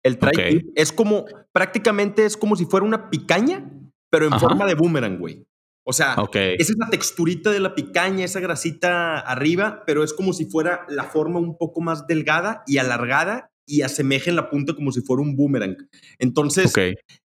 [0.04, 1.24] El tri es como,
[1.54, 3.72] prácticamente es como si fuera una picaña,
[4.10, 5.46] pero en forma de boomerang, güey.
[5.88, 10.34] O sea, esa es la texturita de la picaña, esa grasita arriba, pero es como
[10.34, 14.76] si fuera la forma un poco más delgada y alargada y asemeja en la punta
[14.76, 15.78] como si fuera un boomerang.
[16.20, 16.74] Entonces,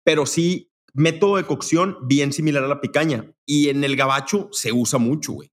[0.05, 3.33] pero sí, método de cocción bien similar a la picaña.
[3.47, 5.51] Y en el gabacho se usa mucho, güey.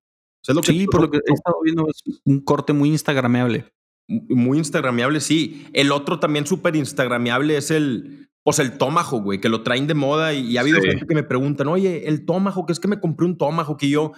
[0.64, 3.74] Sí, por lo que he estado viendo es un corte muy instagrameable.
[4.08, 5.68] Muy instagrameable, sí.
[5.74, 9.94] El otro también súper instagrameable es el, pues el tomajo, güey, que lo traen de
[9.94, 13.00] moda y, ha habido gente que me preguntan, oye, el tomajo, que es que me
[13.00, 14.12] compré un tomajo que yo,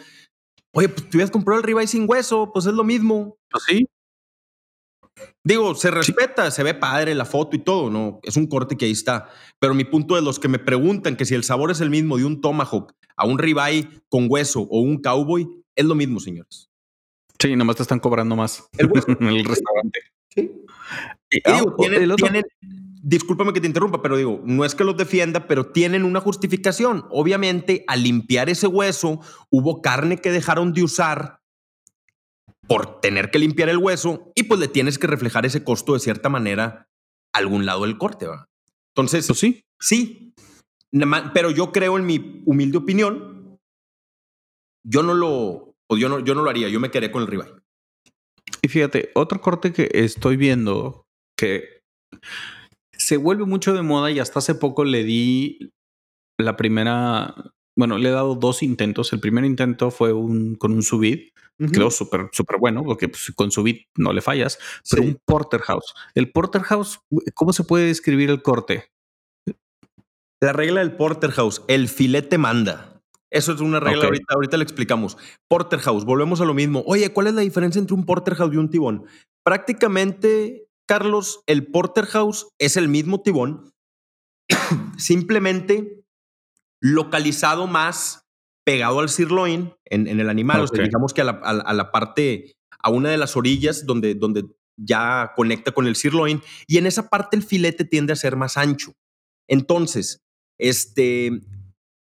[0.73, 3.37] oye, pues tú ya comprado el ribeye sin hueso, pues es lo mismo.
[3.51, 3.87] Pues sí.
[5.43, 8.19] Digo, se respeta, se ve padre la foto y todo, ¿no?
[8.23, 9.29] Es un corte que ahí está.
[9.59, 12.17] Pero mi punto de los que me preguntan que si el sabor es el mismo
[12.17, 16.69] de un tomahawk a un ribeye con hueso o un cowboy, es lo mismo, señores.
[17.39, 19.99] Sí, nomás te están cobrando más el en el restaurante.
[20.29, 20.51] Sí.
[21.29, 22.43] Y, digo, tienen,
[23.01, 27.05] discúlpame que te interrumpa, pero digo, no es que los defienda, pero tienen una justificación.
[27.11, 29.19] Obviamente, al limpiar ese hueso,
[29.49, 31.41] hubo carne que dejaron de usar
[32.67, 35.99] por tener que limpiar el hueso y pues le tienes que reflejar ese costo de
[35.99, 36.89] cierta manera
[37.33, 38.27] a algún lado del corte.
[38.95, 39.65] Entonces, pues sí.
[39.79, 40.33] Sí,
[41.33, 43.59] pero yo creo en mi humilde opinión,
[44.83, 47.27] yo no lo, pues yo no, yo no lo haría, yo me quedé con el
[47.27, 47.61] rival.
[48.61, 51.05] Y fíjate, otro corte que estoy viendo
[51.37, 51.81] que
[52.93, 55.71] se vuelve mucho de moda y hasta hace poco le di
[56.39, 57.35] la primera,
[57.77, 59.13] bueno, le he dado dos intentos.
[59.13, 61.29] El primer intento fue un, con un subid.
[61.71, 64.59] Quedó súper, súper bueno, porque pues, con subid no le fallas,
[64.89, 65.93] pero un porterhouse.
[66.13, 66.99] El porterhouse,
[67.33, 68.91] ¿cómo se puede describir el corte?
[70.41, 72.94] La regla del porterhouse, el filete manda.
[73.35, 75.17] Eso es una regla, ahorita, ahorita le explicamos.
[75.49, 76.83] Porterhouse, volvemos a lo mismo.
[76.87, 79.05] Oye, ¿cuál es la diferencia entre un porterhouse y un tibón?
[79.43, 83.73] Prácticamente Carlos, el Porterhouse es el mismo tibón,
[84.97, 86.03] simplemente
[86.81, 88.25] localizado más
[88.63, 90.61] pegado al sirloin en, el animal.
[90.61, 94.45] O sea, digamos que a la, parte, a una de las orillas donde, donde
[94.77, 98.57] ya conecta con el sirloin, y en esa parte el filete tiende a ser más
[98.57, 98.93] ancho.
[99.47, 100.23] Entonces,
[100.59, 101.41] este,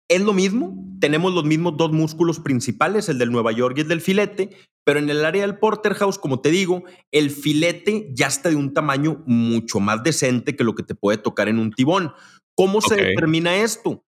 [0.09, 3.88] es lo mismo, tenemos los mismos dos músculos principales, el del Nueva York y el
[3.88, 4.50] del filete,
[4.84, 8.74] pero en el área del porterhouse, como te digo, el filete ya está de un
[8.74, 12.12] tamaño mucho más decente que lo que te puede tocar en un tibón.
[12.55, 14.05] ¿Cómo se determina esto?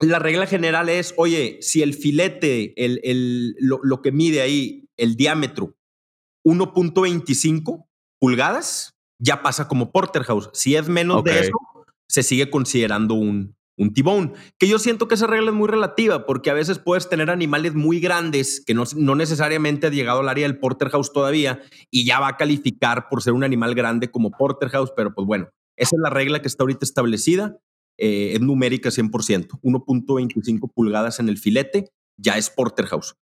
[0.00, 5.76] La regla general es, oye, si el filete, el, lo, que mide ahí, el diámetro,
[6.46, 7.86] 1.25
[8.20, 10.50] pulgadas, ya pasa como porterhouse.
[10.52, 11.52] Si es menos de eso,
[12.08, 16.26] se sigue considerando un, un tibón, que yo siento que esa regla es muy relativa,
[16.26, 20.28] porque a veces puedes tener animales muy grandes que no, no necesariamente ha llegado al
[20.28, 21.60] área del porterhouse todavía
[21.90, 25.48] y ya va a calificar por ser un animal grande como porterhouse, pero pues bueno,
[25.76, 27.58] esa es la regla que está ahorita establecida,
[27.98, 33.16] eh, es numérica 100%, 1.25 pulgadas en el filete, ya es porterhouse.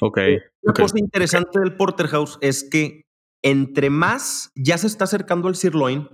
[0.00, 0.18] Ok.
[0.62, 3.06] Una cosa interesante del porterhouse es que
[3.42, 6.08] entre más ya se está acercando al sirloin,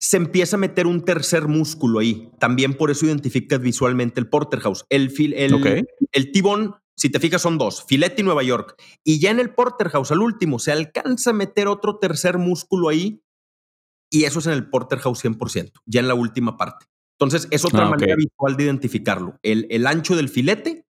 [0.00, 2.30] se empieza a meter un tercer músculo ahí.
[2.38, 4.86] También por eso identificas visualmente el porterhouse.
[4.88, 8.80] El, el, el tibón, si te fijas, son dos, filete y Nueva York.
[9.04, 13.22] Y ya en el porterhouse, al último, se alcanza a meter otro tercer músculo ahí.
[14.10, 16.86] Y eso es en el porterhouse 100%, ya en la última parte.
[17.18, 19.38] Entonces, es otra ah, manera visual de identificarlo.
[19.42, 20.86] El, el ancho del filete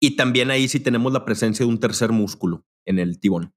[0.00, 3.52] y también ahí sí tenemos la presencia de un tercer músculo en el tibón.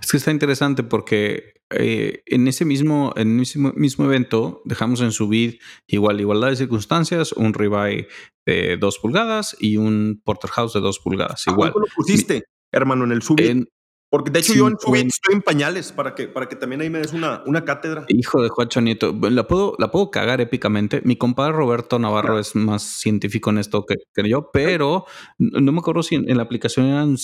[0.00, 5.12] Es que está interesante porque eh, en ese mismo, en ese mismo evento dejamos en
[5.12, 8.08] subir igual igualdad de circunstancias, un ribeye
[8.46, 11.46] de dos pulgadas y un porterhouse de dos pulgadas.
[11.46, 11.72] Igual.
[11.74, 13.68] lo pusiste, hermano, en el subir?
[14.14, 16.88] Porque de hecho yo en subir estoy en pañales para que, para que también ahí
[16.88, 18.04] me des una, una cátedra.
[18.06, 21.02] Hijo de Juancho Nieto, la puedo, la puedo cagar épicamente.
[21.04, 25.06] Mi compadre Roberto Navarro es más científico en esto que, que yo, pero
[25.38, 27.18] no me acuerdo si en, la aplicación eran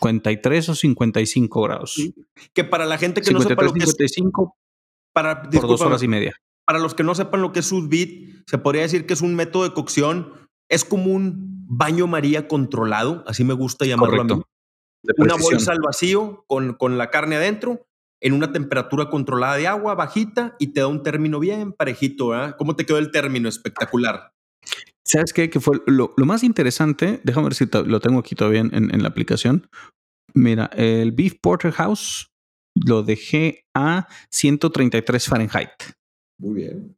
[0.00, 2.12] 53 o 55 grados.
[2.52, 3.96] Que para la gente que no sepa lo que es...
[5.12, 6.34] para, por dos horas y media.
[6.64, 7.88] Para los que no sepan lo que es sous
[8.46, 10.32] se podría decir que es un método de cocción,
[10.68, 14.42] es como un baño María controlado, así me gusta llamarlo a mí.
[15.18, 17.86] Una bolsa al vacío con, con la carne adentro,
[18.20, 22.32] en una temperatura controlada de agua bajita y te da un término bien parejito.
[22.58, 23.48] ¿Cómo te quedó el término?
[23.48, 24.32] Espectacular.
[25.06, 25.48] ¿Sabes qué?
[25.48, 27.20] Que fue lo, más interesante.
[27.22, 29.68] Déjame ver si lo tengo aquí todavía en, en, la aplicación.
[30.34, 32.32] Mira, el Beef Porterhouse
[32.74, 35.70] lo dejé a 133 Fahrenheit.
[36.38, 36.96] Muy bien.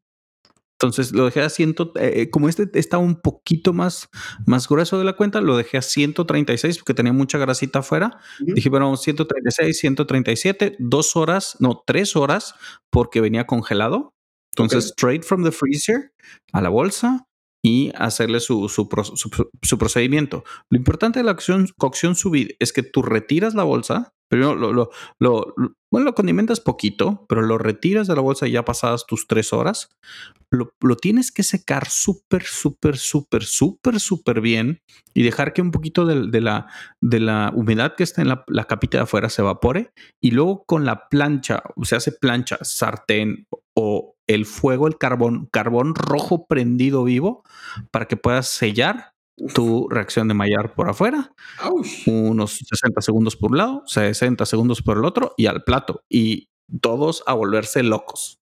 [0.80, 4.08] Entonces lo dejé a 100, eh, como este está un poquito más,
[4.46, 8.20] más grueso de la cuenta, lo dejé a 136 porque tenía mucha grasita afuera.
[8.38, 12.54] Dije, bueno, 136, 137, dos horas, no, tres horas
[12.90, 14.14] porque venía congelado.
[14.56, 16.12] Entonces, straight from the freezer
[16.52, 17.27] a la bolsa
[17.62, 20.44] y hacerle su, su, procedimiento.
[20.70, 24.90] Lo importante de la cocción, cocción sous es que tú retiras la bolsa, Primero lo,
[25.18, 25.54] lo,
[25.90, 29.88] bueno, lo condimentas poquito, pero lo retiras de la bolsa ya pasadas tus tres horas.
[30.50, 34.82] Lo, lo tienes que secar súper, súper, súper, súper, súper bien
[35.14, 36.66] y dejar que un poquito de, la,
[37.00, 39.92] de la humedad que está en la, la, capita de afuera se evapore.
[40.22, 45.48] Y luego con la plancha, o se hace plancha, sartén o el fuego, el carbón,
[45.50, 47.42] carbón rojo prendido vivo
[47.90, 49.14] para que puedas sellar
[49.54, 51.32] tu reacción de Maillard por afuera,
[52.06, 56.04] unos 60 segundos por un lado, 60 segundos por el otro y al plato.
[56.08, 56.48] Y
[56.80, 58.40] todos a volverse locos.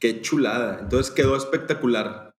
[0.00, 0.80] Qué chulada.
[0.80, 2.32] Entonces quedó espectacular.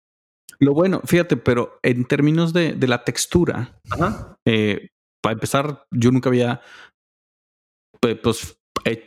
[0.60, 3.80] Lo bueno, fíjate, pero en términos de, la textura,
[4.46, 4.89] eh,
[5.22, 6.62] para empezar, yo nunca había
[8.00, 8.58] pues,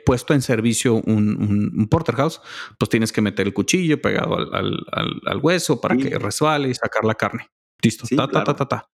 [0.05, 2.41] puesto en servicio un, porterhouse,
[2.79, 7.14] pues tienes que meter el cuchillo pegado al, hueso para que resbale y sacar la
[7.14, 7.49] carne.
[7.83, 8.07] Listo.
[8.16, 8.89] ta, ta, ta, ta,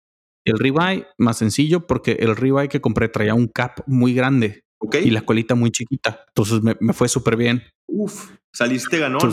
[0.44, 4.64] El ribeye, más sencillo, porque el ribeye que compré traía un cap muy grande
[5.02, 6.24] y la colita muy chiquita.
[6.28, 7.62] Entonces me, fue súper bien.
[7.86, 9.32] Uf, saliste ganón.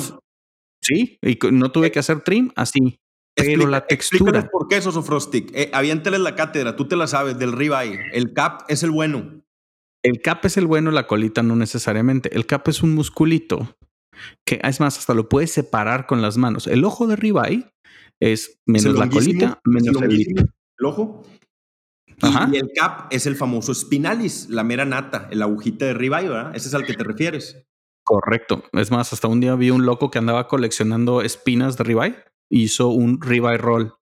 [0.81, 2.99] sí, y no tuve que hacer trim así.
[3.35, 4.49] Pero la textura.
[4.51, 5.51] ¿Por qué eso, Sofrostic?
[5.53, 7.99] Eh, aviéntales la cátedra, tú te la sabes, del ribeye.
[8.11, 9.41] El cap es el bueno.
[10.03, 12.33] El cap es el bueno, la colita no necesariamente.
[12.35, 13.75] El cap es un musculito
[14.45, 16.67] que, es más, hasta lo puedes separar con las manos.
[16.67, 17.69] El ojo de ribeye
[18.21, 20.45] es menos la colita, menos el,
[20.83, 21.23] ojo.
[22.51, 26.55] Y, el cap es el famoso spinalis, la mera nata, el agujita de ribeye, ¿verdad?
[26.55, 27.65] Ese es al que te refieres.
[28.03, 28.63] Correcto.
[28.73, 32.15] Es más, hasta un día vi un loco que andaba coleccionando espinas de ribeye.
[32.49, 33.93] Hizo un ribeye roll.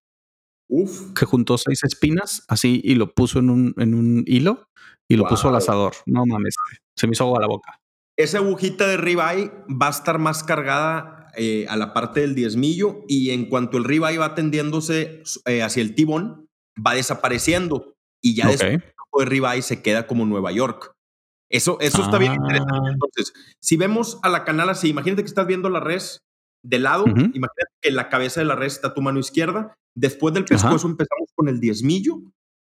[0.69, 1.13] Uf.
[1.13, 4.66] Que juntó seis espinas así y lo puso en un, en un hilo
[5.07, 5.93] y lo puso al asador.
[6.05, 6.55] No mames,
[6.95, 7.79] se me hizo agua la boca.
[8.17, 13.03] Esa agujita de ribeye va a estar más cargada eh, a la parte del diezmillo
[13.07, 16.49] y en cuanto el ribeye va tendiéndose eh, hacia el tibón,
[16.83, 18.81] va desapareciendo y ya después
[19.19, 20.93] el ribeye se queda como Nueva York.
[21.49, 22.73] Eso, eso está bien interesante.
[22.73, 22.91] Ah.
[22.91, 26.19] Entonces, si vemos a la canal así, imagínate que estás viendo la res
[26.63, 30.33] de lado, imagínate que la cabeza de la res está a tu mano izquierda, después
[30.33, 32.21] del pescuezo empezamos con el diezmillo,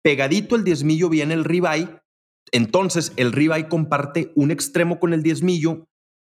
[0.04, 2.00] pegadito el diezmillo viene el ribeye,
[2.52, 5.86] entonces el ribeye comparte un extremo con el diezmillo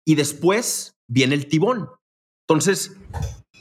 [0.06, 1.90] y después viene el tibón.
[2.48, 2.98] Entonces,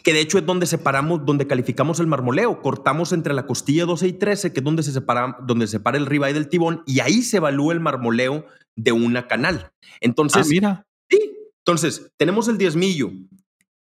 [0.04, 2.62] que de hecho es donde separamos, donde calificamos el marmoleo.
[2.62, 5.98] Cortamos entre la costilla 12 y 13, que es donde se separa, donde se separa
[5.98, 8.46] el ribeye del tibón, y ahí se evalúa el marmoleo
[8.76, 9.72] de una canal.
[10.00, 10.86] Entonces, ah, mira.
[11.10, 11.32] Sí.
[11.58, 13.10] Entonces, tenemos el diezmillo,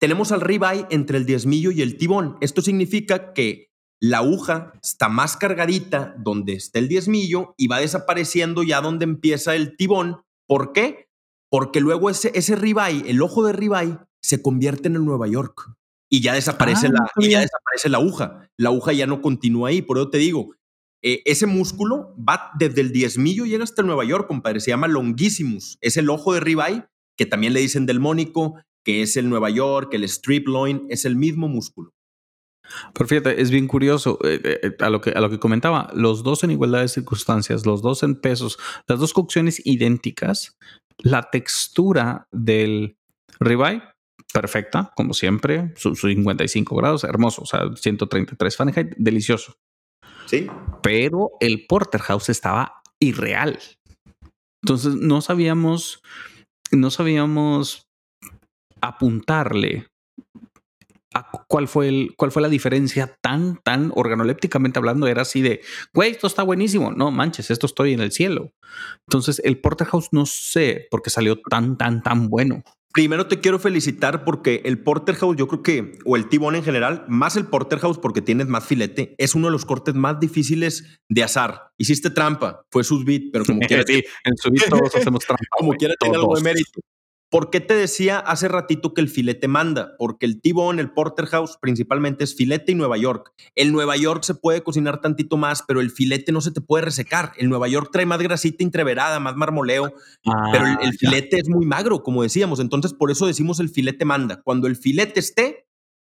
[0.01, 2.39] tenemos al ribeye entre el diezmillo y el tibón.
[2.41, 3.69] Esto significa que
[4.07, 9.55] la aguja está más cargadita donde está el diezmillo y va desapareciendo ya donde empieza
[9.55, 10.21] el tibón.
[10.47, 11.09] ¿Por qué?
[11.51, 15.75] Porque luego ese, ese ribeye, el ojo de ribeye, se convierte en el Nueva York
[16.11, 18.51] y ya desaparece, ah, la, y ya desaparece la aguja.
[18.59, 19.81] La aguja ya no continúa ahí.
[19.81, 20.55] Por eso te digo,
[21.03, 24.61] eh, ese músculo va desde el diezmillo, llega hasta el Nueva York, compadre.
[24.61, 25.79] Se llama longissimus.
[25.81, 26.85] Es el ojo de ribeye,
[27.17, 31.07] que también le dicen del mónico, que es el Nueva York, el strip loin, es
[31.07, 31.95] el mismo músculo.
[32.93, 36.23] Pero fíjate, es bien curioso eh, eh, a, lo que, a lo que comentaba, los
[36.23, 40.57] dos en igualdad de circunstancias, los dos en pesos, las dos cocciones idénticas,
[40.99, 42.97] la textura del
[43.41, 43.83] ribeye
[44.33, 49.55] perfecta, como siempre, sus 55 grados, hermoso, o sea, 133 Fahrenheit, delicioso.
[50.27, 50.49] Sí.
[50.83, 53.59] Pero el porterhouse estaba irreal.
[54.63, 56.03] Entonces no sabíamos,
[56.73, 57.87] no sabíamos
[58.81, 59.87] apuntarle
[61.15, 65.07] a cuál fue el, cuál fue la diferencia tan, tan organolépticamente hablando.
[65.07, 65.61] Era así de,
[65.93, 66.93] güey, esto está buenísimo.
[66.93, 68.53] No manches, esto estoy en el cielo.
[69.07, 72.63] Entonces el porterhouse no sé por qué salió tan, tan, tan bueno.
[72.95, 77.05] Primero te quiero felicitar porque el Porterhouse, yo creo que, o el T-Bone en general,
[77.09, 81.25] más el Porterhouse porque tienes más filete, es uno de los cortes más difíciles de
[81.25, 81.73] asar.
[81.77, 83.87] Hiciste trampa, fue sus beat, pero como quieras.
[83.89, 85.45] sí, en su beat todos hacemos trampa.
[85.59, 86.81] como quiera, tiene algo de mérito.
[87.35, 89.97] ¿Por qué te decía hace ratito que el filete manda?
[89.99, 93.33] Porque el T-Bone, el Porterhouse, principalmente es filete y Nueva York.
[93.57, 96.85] El Nueva York se puede cocinar tantito más, pero el filete no se te puede
[96.85, 97.33] resecar.
[97.37, 99.95] El Nueva York trae más grasita entreverada, más marmoleo,
[100.53, 102.61] pero el, ah, filete es muy magro, como decíamos.
[102.61, 104.41] Entonces, por eso decimos el filete manda.
[104.45, 105.67] Cuando el filete esté,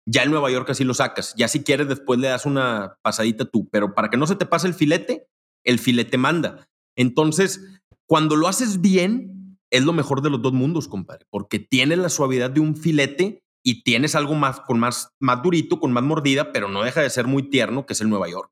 [0.06, 1.34] ya el Nueva York así lo sacas.
[1.36, 3.68] Ya si quieres, después le das una pasadita tú.
[3.72, 5.26] Pero para que no se te pase el filete,
[5.64, 6.68] el filete manda.
[6.94, 9.37] Entonces, cuando lo haces bien,
[9.70, 13.42] es lo mejor de los dos mundos, compadre, porque tiene la suavidad de un filete
[13.62, 17.10] y tienes algo más con más, más durito, con más mordida, pero no deja de
[17.10, 18.50] ser muy tierno, que es el Nueva York.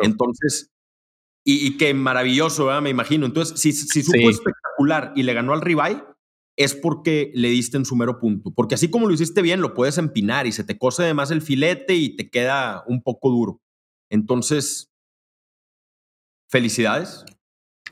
[0.00, 0.70] Entonces,
[1.44, 3.26] y, y qué maravilloso, me imagino.
[3.26, 6.02] Entonces, si, si supo espectacular y le ganó al ribeye,
[6.56, 8.52] es porque le diste en su mero punto.
[8.52, 11.42] Porque así como lo hiciste bien, lo puedes empinar y se te cose además el
[11.42, 13.60] filete y te queda un poco duro.
[14.10, 14.90] Entonces,
[16.48, 17.24] felicidades.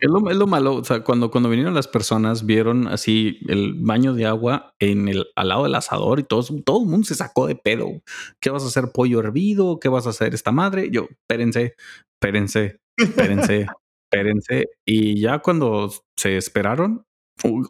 [0.02, 4.26] Es lo, malo, o sea, cuando, cuando vinieron las personas, vieron así el baño de
[4.26, 7.54] agua en el, al lado del asador y todo, todo el mundo se sacó de
[7.54, 8.02] pedo.
[8.40, 9.78] ¿Qué vas a hacer, pollo hervido?
[9.78, 10.90] ¿Qué vas a hacer esta madre?
[10.90, 11.76] Yo, espérense,
[12.20, 13.66] espérense, espérense,
[14.10, 14.66] espérense.
[14.84, 15.88] Y ya cuando
[16.18, 17.06] se esperaron,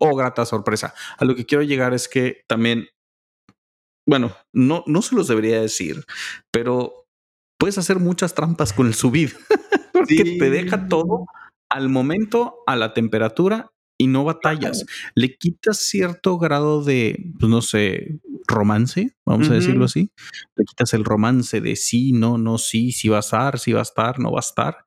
[0.00, 0.94] oh, grata sorpresa.
[1.18, 2.88] A lo que quiero llegar es que también,
[4.08, 6.02] bueno, no, no se los debería decir,
[6.50, 7.04] pero
[7.60, 9.36] puedes hacer muchas trampas con el subir,
[9.92, 11.26] porque te deja todo
[11.72, 14.84] al momento, a la temperatura y no batallas.
[15.14, 20.12] Le quitas cierto grado de, pues no sé, romance, vamos a decirlo así.
[20.56, 23.80] Le quitas el romance de sí, no, no, sí, sí va a estar, sí va
[23.80, 24.84] a estar, no va a estar.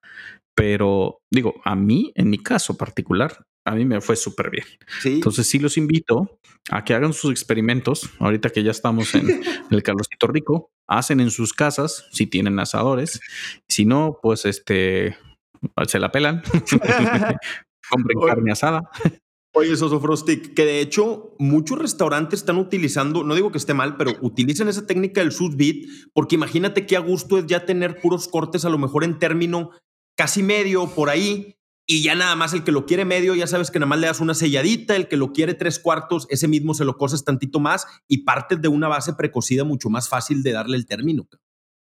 [0.53, 4.65] Pero digo, a mí, en mi caso particular, a mí me fue súper bien.
[5.03, 8.09] Entonces sí los invito a que hagan sus experimentos.
[8.19, 9.27] Ahorita que ya estamos en
[9.71, 13.19] el calorcito rico, hacen en sus casas si tienen asadores.
[13.67, 15.17] Si no, pues este
[15.87, 16.41] se la pelan.
[17.89, 18.81] Compren carne asada.
[19.53, 23.95] Oye, Soso Frostic, que de hecho muchos restaurantes están utilizando, no digo que esté mal,
[23.95, 28.01] pero utilizan esa técnica del sous vide, porque imagínate qué a gusto es ya tener
[28.01, 29.71] puros cortes, a lo mejor en término
[30.17, 31.55] casi medio por ahí,
[31.87, 34.07] y ya nada más el que lo quiere medio, ya sabes que nada más le
[34.07, 37.59] das una selladita, el que lo quiere tres cuartos, ese mismo se lo coces tantito
[37.59, 41.27] más y partes de una base precocida mucho más fácil de darle el término.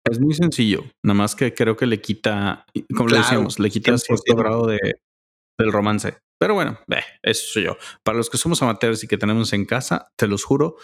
[0.05, 3.97] Es muy sencillo, nada más que creo que le quita, como le decíamos, le quita
[3.97, 4.79] cierto grado de,
[5.57, 6.17] del romance.
[6.39, 6.79] Pero bueno,
[7.21, 7.77] eso soy yo.
[8.01, 10.77] Para los que somos amateurs y que tenemos en casa, te los juro,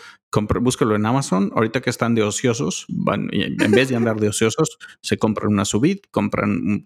[0.59, 1.49] búscalo en Amazon.
[1.55, 5.63] Ahorita que están de ociosos, van, en vez de andar de ociosos, se compran una
[5.63, 6.85] subit, compran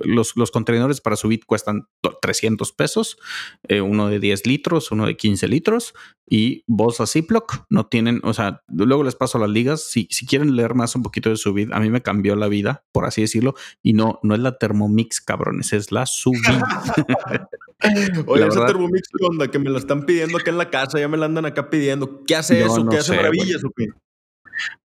[0.00, 1.86] los, los, contenedores para subit cuestan
[2.20, 3.16] 300 pesos,
[3.68, 5.94] eh, uno de 10 litros, uno de 15 litros
[6.26, 9.84] y bolsas Ziploc no tienen, o sea, luego les paso las ligas.
[9.84, 12.84] Si, si quieren leer más un poquito de subit, a mí me cambió la vida,
[12.92, 16.40] por así decirlo, y no, no es la Thermomix, cabrones, es la subit.
[18.26, 19.50] Oye, esa Thermomix, onda?
[19.50, 22.24] Que me la están pidiendo acá en la casa, ya me la andan acá pidiendo.
[22.26, 22.86] ¿Qué hace eso?
[22.88, 23.86] ¿Qué hace maravillas o qué?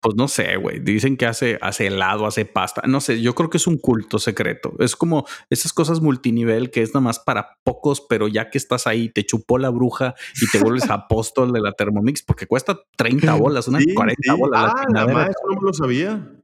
[0.00, 0.78] Pues no sé, güey.
[0.80, 2.82] Dicen que hace, hace helado, hace pasta.
[2.86, 4.74] No sé, yo creo que es un culto secreto.
[4.78, 8.86] Es como esas cosas multinivel que es nada más para pocos, pero ya que estás
[8.86, 13.34] ahí, te chupó la bruja y te vuelves apóstol de la Thermomix porque cuesta 30
[13.34, 14.72] bolas, unas 40 bolas.
[14.74, 16.34] Ah, nada más, no lo sabía.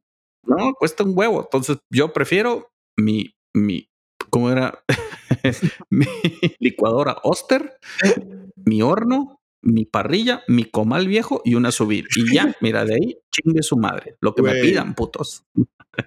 [0.46, 1.40] No, cuesta un huevo.
[1.42, 3.88] Entonces yo prefiero mi, mi,
[4.30, 4.84] ¿cómo era?
[5.90, 6.07] mi
[6.59, 7.78] licuadora Oster,
[8.64, 12.07] mi horno, mi parrilla, mi comal viejo y una subir.
[12.16, 14.16] Y ya, mira, de ahí chingue su madre.
[14.20, 15.45] Lo que me pidan, putos.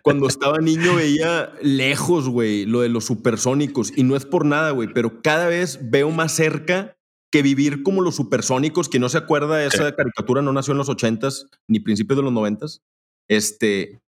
[0.03, 3.93] Cuando estaba niño veía lejos, güey, lo de los supersónicos.
[3.95, 6.97] Y no es por nada, güey, pero cada vez veo más cerca
[7.31, 8.89] que vivir como los supersónicos.
[8.89, 12.23] Quien no se acuerda de esa caricatura no nació en los ochentas ni principios de
[12.23, 12.83] los noventas.
[13.27, 14.01] Este,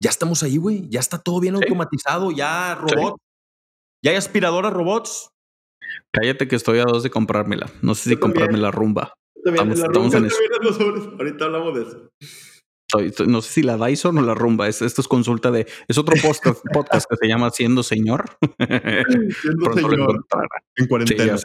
[0.00, 0.88] ya estamos ahí, güey.
[0.88, 3.16] Ya está todo bien automatizado, ya robot.
[4.02, 5.30] ¿Ya hay aspiradora robots?
[6.12, 7.70] Cállate que estoy a dos de comprármela.
[7.82, 9.14] No sé si comprarme la rumba.
[9.44, 10.36] Estamos, en eso.
[11.18, 13.26] Ahorita hablamos de eso.
[13.26, 14.68] no sé si la Dyson o la rumba.
[14.68, 15.66] esto es consulta de.
[15.88, 18.24] Es otro podcast, podcast que se llama Siendo Señor.
[18.58, 20.26] Siendo Señor.
[20.76, 21.36] En cuarentena.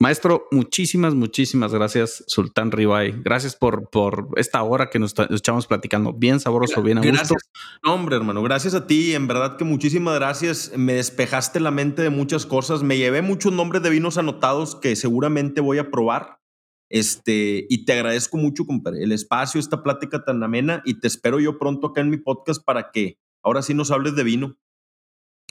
[0.00, 3.20] Maestro, muchísimas, muchísimas gracias, Sultán Ribay.
[3.24, 6.12] Gracias por, por esta hora que nos echamos platicando.
[6.12, 7.34] Bien sabroso, bien a gusto.
[7.84, 9.14] Hombre, hermano, gracias a ti.
[9.14, 10.70] En verdad que muchísimas gracias.
[10.76, 12.84] Me despejaste la mente de muchas cosas.
[12.84, 16.38] Me llevé muchos nombres de vinos anotados que seguramente voy a probar.
[16.90, 20.80] Este, y te agradezco mucho, el espacio, esta plática tan amena.
[20.84, 24.14] Y te espero yo pronto acá en mi podcast para que ahora sí nos hables
[24.14, 24.56] de vino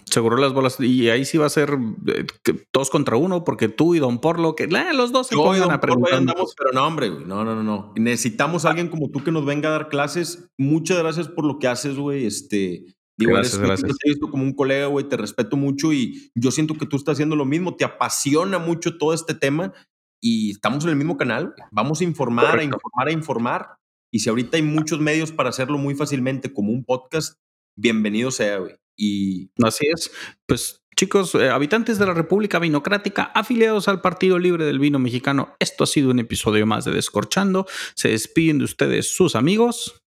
[0.05, 0.79] seguro las bolas.
[0.79, 1.77] Y ahí sí va a ser
[2.07, 2.25] eh,
[2.73, 6.23] dos contra uno, porque tú y Don Porlo, que los dos se pongan a preguntar.
[6.57, 7.25] pero no, hombre, güey.
[7.25, 7.93] No, no, no, no.
[7.95, 10.49] Necesitamos a alguien como tú que nos venga a dar clases.
[10.57, 12.25] Muchas gracias por lo que haces, güey.
[12.25, 12.85] Este.
[13.19, 13.97] Digo, gracias, gracias.
[13.97, 16.97] te he visto como un colega, güey, te respeto mucho y yo siento que tú
[16.97, 19.73] estás haciendo lo mismo, te apasiona mucho todo este tema
[20.21, 21.55] y estamos en el mismo canal.
[21.71, 23.77] Vamos a informar, a informar, a informar.
[24.13, 27.39] Y si ahorita hay muchos medios para hacerlo muy fácilmente, como un podcast,
[27.75, 28.75] bienvenido sea, güey.
[28.97, 30.11] Y así es.
[30.45, 35.55] Pues chicos, eh, habitantes de la República Vinocrática, afiliados al Partido Libre del Vino Mexicano,
[35.59, 37.67] esto ha sido un episodio más de Descorchando.
[37.93, 40.03] Se despiden de ustedes sus amigos.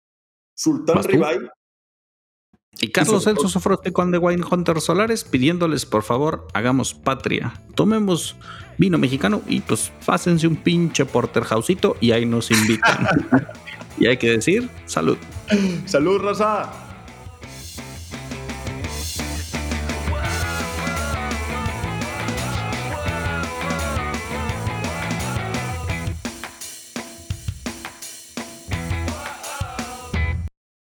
[0.55, 1.39] Sultán Ribay.
[2.79, 8.35] Y Carlos Celso Sofrote con The Wine Hunter Solares pidiéndoles por favor hagamos patria, tomemos
[8.77, 13.07] vino mexicano y pues fácense un pinche porterhouseito y ahí nos invitan.
[13.99, 15.17] Y hay que decir, salud.
[15.85, 16.86] Salud, raza.